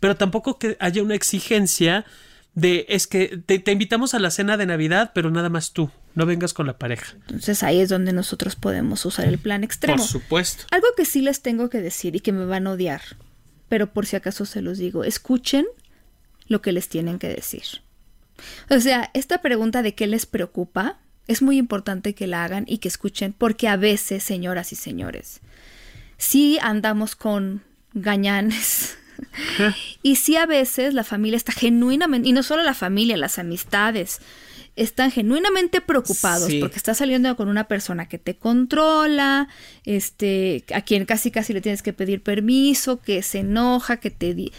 Pero 0.00 0.16
tampoco 0.16 0.58
que 0.58 0.76
haya 0.80 1.02
una 1.02 1.14
exigencia 1.14 2.04
de 2.54 2.84
es 2.88 3.06
que 3.06 3.38
te, 3.46 3.58
te 3.58 3.72
invitamos 3.72 4.14
a 4.14 4.18
la 4.18 4.30
cena 4.30 4.56
de 4.56 4.66
Navidad, 4.66 5.12
pero 5.14 5.30
nada 5.30 5.48
más 5.48 5.72
tú. 5.72 5.90
No 6.14 6.26
vengas 6.26 6.52
con 6.52 6.66
la 6.66 6.76
pareja. 6.76 7.14
Entonces 7.28 7.62
ahí 7.62 7.80
es 7.80 7.88
donde 7.88 8.12
nosotros 8.12 8.54
podemos 8.56 9.06
usar 9.06 9.26
el 9.26 9.38
plan 9.38 9.64
extremo. 9.64 9.96
Por 9.98 10.06
supuesto. 10.06 10.64
Algo 10.70 10.86
que 10.96 11.06
sí 11.06 11.22
les 11.22 11.40
tengo 11.40 11.70
que 11.70 11.78
decir 11.80 12.14
y 12.16 12.20
que 12.20 12.32
me 12.32 12.44
van 12.44 12.66
a 12.66 12.72
odiar, 12.72 13.00
pero 13.72 13.90
por 13.90 14.04
si 14.04 14.16
acaso 14.16 14.44
se 14.44 14.60
los 14.60 14.76
digo, 14.76 15.02
escuchen 15.02 15.64
lo 16.46 16.60
que 16.60 16.72
les 16.72 16.90
tienen 16.90 17.18
que 17.18 17.28
decir. 17.28 17.62
O 18.68 18.78
sea, 18.78 19.10
esta 19.14 19.40
pregunta 19.40 19.80
de 19.80 19.94
qué 19.94 20.06
les 20.06 20.26
preocupa 20.26 20.98
es 21.26 21.40
muy 21.40 21.56
importante 21.56 22.14
que 22.14 22.26
la 22.26 22.44
hagan 22.44 22.66
y 22.68 22.76
que 22.76 22.88
escuchen, 22.88 23.32
porque 23.32 23.68
a 23.68 23.76
veces, 23.76 24.24
señoras 24.24 24.72
y 24.72 24.76
señores, 24.76 25.40
sí 26.18 26.58
andamos 26.60 27.16
con 27.16 27.62
gañanes. 27.94 28.98
y 30.02 30.16
sí 30.16 30.36
a 30.36 30.44
veces 30.44 30.92
la 30.92 31.02
familia 31.02 31.38
está 31.38 31.52
genuinamente, 31.52 32.28
y 32.28 32.32
no 32.32 32.42
solo 32.42 32.62
la 32.64 32.74
familia, 32.74 33.16
las 33.16 33.38
amistades, 33.38 34.20
están 34.76 35.10
genuinamente 35.10 35.80
preocupados 35.80 36.48
Sí. 36.48 36.60
porque 36.60 36.76
estás 36.76 36.98
saliendo 36.98 37.36
con 37.36 37.48
una 37.48 37.68
persona 37.68 38.08
que 38.08 38.18
te 38.18 38.36
controla, 38.36 39.48
este, 39.84 40.64
a 40.74 40.80
quien 40.80 41.04
casi 41.04 41.30
casi 41.30 41.52
le 41.52 41.60
tienes 41.60 41.82
que 41.82 41.92
pedir 41.92 42.22
permiso, 42.22 43.00
que 43.00 43.22
se 43.22 43.40
enoja, 43.40 43.98
que 43.98 44.10
te 44.10 44.34
di 44.34 44.52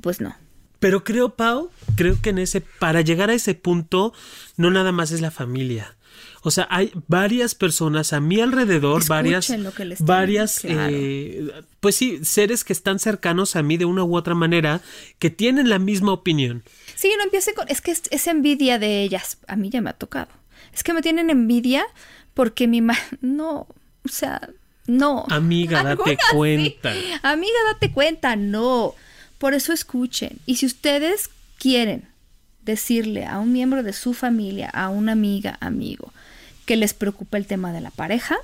pues 0.00 0.20
no. 0.20 0.34
Pero 0.78 1.04
creo, 1.04 1.30
Pau, 1.34 1.70
creo 1.96 2.20
que 2.20 2.30
en 2.30 2.38
ese, 2.38 2.60
para 2.60 3.00
llegar 3.00 3.30
a 3.30 3.34
ese 3.34 3.54
punto, 3.54 4.12
no 4.56 4.70
nada 4.70 4.92
más 4.92 5.10
es 5.10 5.20
la 5.20 5.30
familia. 5.30 5.96
O 6.42 6.50
sea, 6.50 6.68
hay 6.70 6.92
varias 7.08 7.54
personas 7.54 8.12
a 8.12 8.20
mi 8.20 8.40
alrededor, 8.40 9.00
Escuchen 9.02 9.08
varias, 9.08 9.50
lo 9.50 9.72
que 9.72 9.84
les 9.84 10.00
varias, 10.00 10.60
claro. 10.60 10.94
eh, 10.94 11.50
pues 11.80 11.96
sí, 11.96 12.24
seres 12.24 12.64
que 12.64 12.72
están 12.72 12.98
cercanos 12.98 13.56
a 13.56 13.62
mí 13.62 13.76
de 13.76 13.84
una 13.84 14.04
u 14.04 14.16
otra 14.16 14.34
manera, 14.34 14.80
que 15.18 15.30
tienen 15.30 15.68
la 15.68 15.78
misma 15.78 16.12
opinión. 16.12 16.62
Sí, 16.94 17.12
no 17.16 17.24
empiece 17.24 17.54
con. 17.54 17.68
Es 17.68 17.80
que 17.80 17.90
es, 17.90 18.02
es 18.10 18.26
envidia 18.26 18.78
de 18.78 19.02
ellas. 19.02 19.38
A 19.46 19.56
mí 19.56 19.70
ya 19.70 19.80
me 19.80 19.90
ha 19.90 19.94
tocado. 19.94 20.28
Es 20.72 20.82
que 20.82 20.92
me 20.92 21.02
tienen 21.02 21.30
envidia 21.30 21.84
porque 22.34 22.66
mi 22.68 22.80
ma. 22.80 22.96
No, 23.20 23.66
o 24.04 24.08
sea, 24.08 24.48
no. 24.86 25.26
Amiga, 25.28 25.82
date 25.84 26.18
cuenta. 26.32 26.94
Amiga, 27.22 27.58
date 27.72 27.92
cuenta, 27.92 28.36
no. 28.36 28.94
Por 29.38 29.54
eso 29.54 29.72
escuchen. 29.72 30.38
Y 30.46 30.56
si 30.56 30.66
ustedes 30.66 31.30
quieren 31.58 32.08
decirle 32.62 33.24
a 33.24 33.38
un 33.38 33.52
miembro 33.52 33.82
de 33.82 33.92
su 33.92 34.12
familia, 34.14 34.68
a 34.68 34.88
una 34.90 35.12
amiga, 35.12 35.56
amigo, 35.60 36.12
que 36.66 36.76
les 36.76 36.92
preocupa 36.92 37.38
el 37.38 37.46
tema 37.46 37.72
de 37.72 37.80
la 37.80 37.90
pareja, 37.90 38.36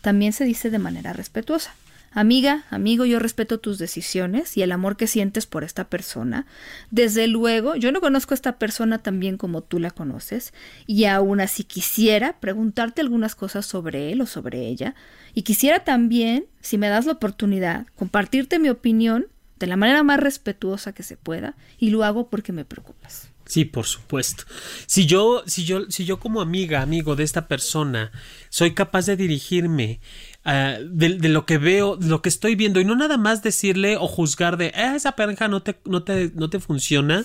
también 0.00 0.32
se 0.32 0.44
dice 0.44 0.70
de 0.70 0.78
manera 0.78 1.12
respetuosa. 1.12 1.74
Amiga, 2.10 2.64
amigo, 2.70 3.04
yo 3.04 3.18
respeto 3.18 3.60
tus 3.60 3.76
decisiones 3.76 4.56
y 4.56 4.62
el 4.62 4.72
amor 4.72 4.96
que 4.96 5.06
sientes 5.06 5.44
por 5.44 5.62
esta 5.62 5.84
persona. 5.84 6.46
Desde 6.90 7.26
luego, 7.26 7.76
yo 7.76 7.92
no 7.92 8.00
conozco 8.00 8.32
a 8.32 8.36
esta 8.36 8.56
persona 8.56 8.98
tan 8.98 9.20
bien 9.20 9.36
como 9.36 9.60
tú 9.60 9.78
la 9.78 9.90
conoces 9.90 10.54
y 10.86 11.04
aún 11.04 11.40
así 11.40 11.64
quisiera 11.64 12.40
preguntarte 12.40 13.02
algunas 13.02 13.34
cosas 13.34 13.66
sobre 13.66 14.10
él 14.10 14.22
o 14.22 14.26
sobre 14.26 14.66
ella 14.66 14.94
y 15.34 15.42
quisiera 15.42 15.84
también, 15.84 16.46
si 16.62 16.78
me 16.78 16.88
das 16.88 17.04
la 17.04 17.12
oportunidad, 17.12 17.86
compartirte 17.94 18.58
mi 18.58 18.70
opinión 18.70 19.26
de 19.58 19.66
la 19.66 19.76
manera 19.76 20.02
más 20.02 20.20
respetuosa 20.20 20.92
que 20.92 21.02
se 21.02 21.16
pueda 21.16 21.56
y 21.78 21.90
lo 21.90 22.04
hago 22.04 22.28
porque 22.30 22.52
me 22.52 22.64
preocupas. 22.64 23.28
Sí, 23.48 23.64
por 23.64 23.86
supuesto. 23.86 24.44
Si 24.86 25.06
yo, 25.06 25.42
si 25.46 25.64
yo, 25.64 25.90
si 25.90 26.04
yo 26.04 26.20
como 26.20 26.42
amiga, 26.42 26.82
amigo 26.82 27.16
de 27.16 27.24
esta 27.24 27.48
persona, 27.48 28.12
soy 28.50 28.74
capaz 28.74 29.06
de 29.06 29.16
dirigirme 29.16 30.00
ah, 30.44 30.76
de, 30.84 31.08
lo 31.30 31.46
que 31.46 31.56
veo, 31.56 31.96
de 31.96 32.08
lo 32.08 32.20
que 32.20 32.28
estoy 32.28 32.56
viendo, 32.56 32.78
y 32.78 32.84
no 32.84 32.94
nada 32.94 33.16
más 33.16 33.42
decirle 33.42 33.96
o 33.96 34.06
juzgar 34.06 34.58
de 34.58 34.72
"Ah, 34.74 34.94
esa 34.96 35.12
pareja 35.12 35.48
no 35.48 35.62
te, 35.62 35.78
no 35.86 36.02
te, 36.02 36.30
no 36.34 36.50
te 36.50 36.60
funciona. 36.60 37.24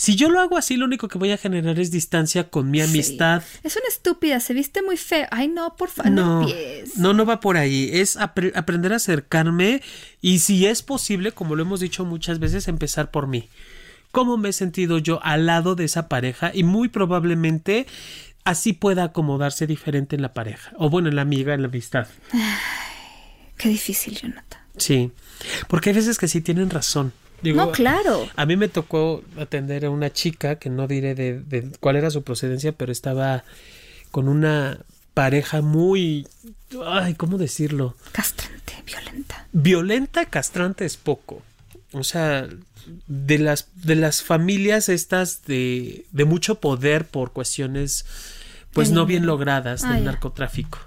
Si 0.00 0.14
yo 0.14 0.28
lo 0.30 0.38
hago 0.38 0.56
así, 0.56 0.76
lo 0.76 0.84
único 0.84 1.08
que 1.08 1.18
voy 1.18 1.32
a 1.32 1.36
generar 1.36 1.80
es 1.80 1.90
distancia 1.90 2.50
con 2.50 2.70
mi 2.70 2.80
amistad. 2.80 3.42
Sí. 3.42 3.58
Es 3.64 3.74
una 3.76 3.88
estúpida, 3.88 4.38
se 4.38 4.54
viste 4.54 4.80
muy 4.80 4.96
feo. 4.96 5.26
Ay, 5.32 5.48
no, 5.48 5.74
por 5.74 5.88
favor, 5.90 6.12
no, 6.12 6.42
No, 6.42 6.48
no, 6.96 7.12
no 7.14 7.26
va 7.26 7.40
por 7.40 7.56
ahí. 7.56 7.90
Es 7.92 8.16
apre- 8.16 8.52
aprender 8.54 8.92
a 8.92 8.96
acercarme 8.96 9.82
y 10.20 10.38
si 10.38 10.66
es 10.66 10.82
posible, 10.82 11.32
como 11.32 11.56
lo 11.56 11.62
hemos 11.62 11.80
dicho 11.80 12.04
muchas 12.04 12.38
veces, 12.38 12.68
empezar 12.68 13.10
por 13.10 13.26
mí. 13.26 13.48
¿Cómo 14.12 14.36
me 14.36 14.50
he 14.50 14.52
sentido 14.52 14.98
yo 14.98 15.18
al 15.24 15.46
lado 15.46 15.74
de 15.74 15.84
esa 15.86 16.06
pareja? 16.08 16.52
Y 16.54 16.62
muy 16.62 16.88
probablemente 16.88 17.86
así 18.44 18.72
pueda 18.74 19.02
acomodarse 19.02 19.66
diferente 19.66 20.14
en 20.14 20.22
la 20.22 20.32
pareja. 20.32 20.70
O 20.76 20.90
bueno, 20.90 21.08
en 21.08 21.16
la 21.16 21.22
amiga, 21.22 21.54
en 21.54 21.62
la 21.62 21.68
amistad. 21.68 22.06
Qué 23.56 23.68
difícil, 23.68 24.14
Jonathan. 24.16 24.60
Sí. 24.76 25.10
Porque 25.66 25.90
hay 25.90 25.96
veces 25.96 26.18
que 26.18 26.28
sí 26.28 26.40
tienen 26.40 26.70
razón. 26.70 27.12
Digo, 27.42 27.56
no, 27.56 27.72
claro. 27.72 28.28
A 28.36 28.46
mí 28.46 28.56
me 28.56 28.68
tocó 28.68 29.22
atender 29.38 29.84
a 29.84 29.90
una 29.90 30.12
chica 30.12 30.56
que 30.56 30.70
no 30.70 30.86
diré 30.88 31.14
de, 31.14 31.38
de 31.40 31.70
cuál 31.80 31.96
era 31.96 32.10
su 32.10 32.22
procedencia, 32.22 32.72
pero 32.72 32.90
estaba 32.92 33.44
con 34.10 34.28
una 34.28 34.80
pareja 35.14 35.62
muy... 35.62 36.26
Ay, 36.86 37.14
¿cómo 37.14 37.38
decirlo? 37.38 37.96
Castrante, 38.12 38.74
violenta. 38.86 39.46
Violenta, 39.52 40.24
castrante 40.26 40.84
es 40.84 40.96
poco. 40.96 41.42
O 41.92 42.04
sea, 42.04 42.48
de 43.06 43.38
las, 43.38 43.68
de 43.74 43.94
las 43.96 44.22
familias 44.22 44.88
estas 44.88 45.44
de, 45.44 46.06
de 46.10 46.24
mucho 46.24 46.56
poder 46.56 47.04
por 47.06 47.32
cuestiones 47.32 48.04
pues 48.72 48.90
no 48.90 49.06
bien 49.06 49.26
logradas 49.26 49.84
Ah, 49.84 49.94
del 49.94 50.04
ya. 50.04 50.10
narcotráfico. 50.12 50.78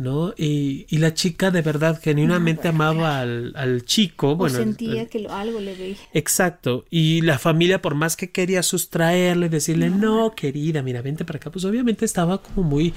¿No? 0.00 0.32
Y, 0.34 0.86
y 0.88 0.96
la 0.96 1.12
chica 1.12 1.50
de 1.50 1.60
verdad 1.60 2.00
genuinamente 2.02 2.68
amaba 2.68 3.20
al, 3.20 3.52
al 3.54 3.84
chico. 3.84 4.34
Bueno, 4.34 4.54
o 4.54 4.58
sentía 4.58 5.04
que 5.10 5.18
lo- 5.18 5.30
algo 5.30 5.60
le 5.60 5.74
veía. 5.76 5.96
Exacto. 6.14 6.86
Y 6.88 7.20
la 7.20 7.38
familia, 7.38 7.82
por 7.82 7.94
más 7.94 8.16
que 8.16 8.30
quería 8.30 8.62
sustraerle, 8.62 9.50
decirle, 9.50 9.90
no, 9.90 10.34
querida, 10.34 10.80
mira, 10.82 11.02
vente 11.02 11.26
para 11.26 11.36
acá, 11.36 11.50
pues 11.50 11.66
obviamente 11.66 12.06
estaba 12.06 12.40
como 12.40 12.62
muy, 12.66 12.94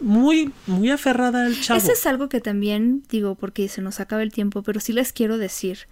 muy, 0.00 0.50
muy 0.66 0.90
aferrada 0.90 1.46
al 1.46 1.60
chavo. 1.60 1.78
Eso 1.78 1.92
es 1.92 2.04
algo 2.06 2.28
que 2.28 2.40
también 2.40 3.04
digo 3.08 3.36
porque 3.36 3.68
se 3.68 3.80
nos 3.80 4.00
acaba 4.00 4.24
el 4.24 4.32
tiempo, 4.32 4.64
pero 4.64 4.80
sí 4.80 4.92
les 4.92 5.12
quiero 5.12 5.38
decir. 5.38 5.86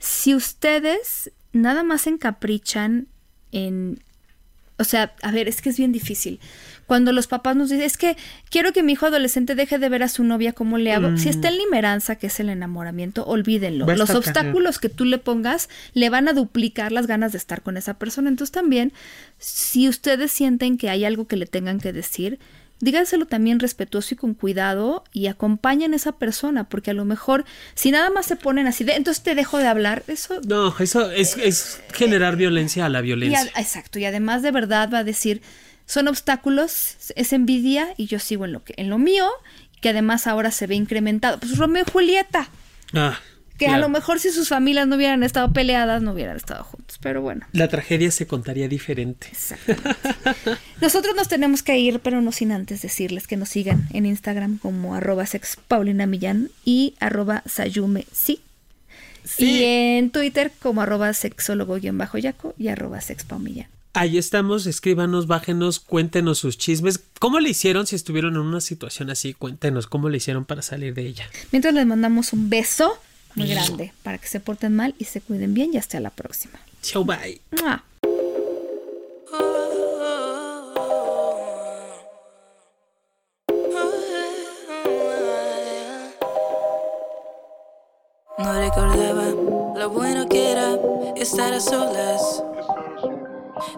Si 0.00 0.34
ustedes 0.34 1.30
nada 1.52 1.84
más 1.84 2.02
se 2.02 2.10
encaprichan 2.10 3.06
en 3.52 4.02
O 4.78 4.84
sea, 4.84 5.14
a 5.22 5.30
ver, 5.30 5.46
es 5.48 5.62
que 5.62 5.70
es 5.70 5.78
bien 5.78 5.92
difícil. 5.92 6.38
Cuando 6.86 7.12
los 7.12 7.26
papás 7.26 7.56
nos 7.56 7.68
dicen, 7.70 7.84
es 7.84 7.96
que 7.98 8.16
quiero 8.48 8.72
que 8.72 8.82
mi 8.82 8.92
hijo 8.92 9.06
adolescente 9.06 9.54
deje 9.54 9.78
de 9.78 9.88
ver 9.88 10.02
a 10.04 10.08
su 10.08 10.22
novia, 10.24 10.52
¿cómo 10.52 10.78
le 10.78 10.92
hago? 10.92 11.16
Si 11.16 11.28
está 11.28 11.48
en 11.48 11.58
limeranza, 11.58 12.16
que 12.16 12.28
es 12.28 12.38
el 12.40 12.48
enamoramiento, 12.48 13.24
olvídenlo. 13.26 13.86
Los 13.86 14.10
obstáculos 14.10 14.78
que 14.78 14.88
tú 14.88 15.04
le 15.04 15.18
pongas 15.18 15.68
le 15.94 16.10
van 16.10 16.28
a 16.28 16.32
duplicar 16.32 16.92
las 16.92 17.06
ganas 17.06 17.32
de 17.32 17.38
estar 17.38 17.62
con 17.62 17.76
esa 17.76 17.94
persona. 17.94 18.28
Entonces 18.28 18.52
también, 18.52 18.92
si 19.38 19.88
ustedes 19.88 20.30
sienten 20.32 20.78
que 20.78 20.88
hay 20.90 21.04
algo 21.04 21.26
que 21.26 21.36
le 21.36 21.46
tengan 21.46 21.80
que 21.80 21.92
decir, 21.92 22.38
díganselo 22.80 23.26
también 23.26 23.58
respetuoso 23.58 24.14
y 24.14 24.16
con 24.18 24.34
cuidado 24.34 25.02
y 25.12 25.28
acompañen 25.28 25.92
a 25.92 25.96
esa 25.96 26.12
persona, 26.12 26.68
porque 26.68 26.90
a 26.90 26.94
lo 26.94 27.04
mejor 27.06 27.44
si 27.74 27.90
nada 27.90 28.10
más 28.10 28.26
se 28.26 28.36
ponen 28.36 28.66
así 28.66 28.84
de, 28.84 28.94
entonces 28.94 29.22
te 29.24 29.34
dejo 29.34 29.58
de 29.58 29.66
hablar, 29.66 30.02
eso 30.08 30.40
No, 30.46 30.74
eso 30.78 31.10
es, 31.10 31.36
es 31.38 31.80
generar 31.94 32.36
violencia 32.36 32.84
a 32.86 32.88
la 32.90 33.00
y 33.00 33.02
violencia. 33.04 33.50
a- 33.54 33.60
exacto, 33.60 33.98
y 33.98 34.04
además 34.04 34.42
de 34.42 34.50
verdad 34.50 34.90
va 34.92 34.98
a 34.98 35.04
decir, 35.04 35.40
son 35.86 36.08
obstáculos, 36.08 36.96
es 37.14 37.32
envidia 37.32 37.94
y 37.96 38.06
yo 38.06 38.18
sigo 38.18 38.44
en 38.44 38.52
lo 38.52 38.62
que 38.64 38.74
en 38.76 38.90
lo 38.90 38.98
mío, 38.98 39.28
que 39.80 39.90
además 39.90 40.26
ahora 40.26 40.50
se 40.50 40.66
ve 40.66 40.74
incrementado. 40.74 41.38
Pues 41.38 41.56
Romeo 41.56 41.84
y 41.86 41.90
Julieta, 41.90 42.48
Ah, 42.92 43.18
que 43.58 43.68
a 43.68 43.78
lo 43.78 43.88
mejor 43.88 44.20
si 44.20 44.30
sus 44.30 44.48
familias 44.48 44.86
no 44.86 44.96
hubieran 44.96 45.22
estado 45.22 45.52
peleadas, 45.52 46.02
no 46.02 46.12
hubieran 46.12 46.36
estado 46.36 46.62
juntos, 46.64 46.98
pero 47.00 47.22
bueno. 47.22 47.46
La 47.52 47.68
tragedia 47.68 48.10
se 48.10 48.26
contaría 48.26 48.68
diferente. 48.68 49.28
Exactamente. 49.32 49.96
Nosotros 50.80 51.16
nos 51.16 51.28
tenemos 51.28 51.62
que 51.62 51.78
ir, 51.78 52.00
pero 52.00 52.20
no 52.20 52.32
sin 52.32 52.52
antes 52.52 52.82
decirles 52.82 53.26
que 53.26 53.36
nos 53.36 53.48
sigan 53.48 53.88
en 53.92 54.04
Instagram 54.04 54.58
como 54.58 54.94
arroba 54.94 55.24
sexpaulinamillán 55.24 56.50
y 56.64 56.94
arroba 57.00 57.42
sayume 57.46 58.06
sí. 58.12 58.42
Y 59.38 59.64
en 59.64 60.10
Twitter 60.10 60.52
como 60.60 60.82
arroba 60.82 61.12
sexólogo-yaco 61.12 62.54
y 62.58 62.68
arroba 62.68 63.00
sexpaumillán. 63.00 63.68
Ahí 63.98 64.18
estamos, 64.18 64.66
escríbanos, 64.66 65.26
bájenos, 65.26 65.80
cuéntenos 65.80 66.36
sus 66.36 66.58
chismes. 66.58 67.00
¿Cómo 67.18 67.40
le 67.40 67.48
hicieron 67.48 67.86
si 67.86 67.96
estuvieron 67.96 68.34
en 68.34 68.42
una 68.42 68.60
situación 68.60 69.08
así? 69.08 69.32
Cuéntenos 69.32 69.86
cómo 69.86 70.10
le 70.10 70.18
hicieron 70.18 70.44
para 70.44 70.60
salir 70.60 70.92
de 70.92 71.06
ella. 71.06 71.26
Mientras 71.50 71.72
les 71.72 71.86
mandamos 71.86 72.34
un 72.34 72.50
beso 72.50 72.98
muy 73.36 73.48
grande 73.48 73.94
para 74.02 74.18
que 74.18 74.28
se 74.28 74.38
porten 74.38 74.76
mal 74.76 74.94
y 74.98 75.04
se 75.06 75.22
cuiden 75.22 75.54
bien 75.54 75.72
y 75.72 75.78
hasta 75.78 75.98
la 75.98 76.10
próxima. 76.10 76.58
Chau, 76.82 77.06
bye. 77.06 77.40
¡Mua! 77.52 77.82
No 88.38 88.60
recordaba 88.60 89.30
lo 89.74 89.88
bueno 89.88 90.28
que 90.28 90.52
era 90.52 90.76
estar 91.16 91.54
a 91.54 91.60
solas. 91.60 92.42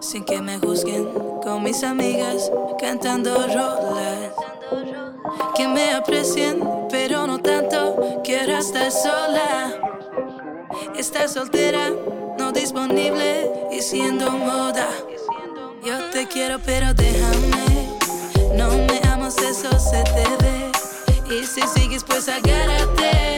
Sin 0.01 0.23
que 0.23 0.41
me 0.41 0.57
juzguen 0.59 1.09
con 1.43 1.63
mis 1.63 1.83
amigas 1.83 2.51
cantando 2.79 3.35
rolas. 3.35 4.33
Que 5.55 5.67
me 5.67 5.91
aprecien, 5.93 6.63
pero 6.89 7.27
no 7.27 7.39
tanto. 7.39 8.21
Quiero 8.23 8.57
estar 8.57 8.91
sola. 8.91 9.73
Estar 10.95 11.27
soltera, 11.27 11.91
no 12.37 12.51
disponible 12.51 13.51
y 13.71 13.81
siendo 13.81 14.31
moda. 14.31 14.87
Yo 15.85 15.97
te 16.11 16.27
quiero, 16.27 16.59
pero 16.65 16.93
déjame. 16.93 17.89
No 18.55 18.69
me 18.69 19.01
amas, 19.11 19.37
eso 19.37 19.69
se 19.79 20.03
te 20.03 20.23
ve. 20.43 21.35
Y 21.35 21.45
si 21.45 21.61
sigues, 21.61 22.03
pues 22.03 22.29
agárrate. 22.29 23.29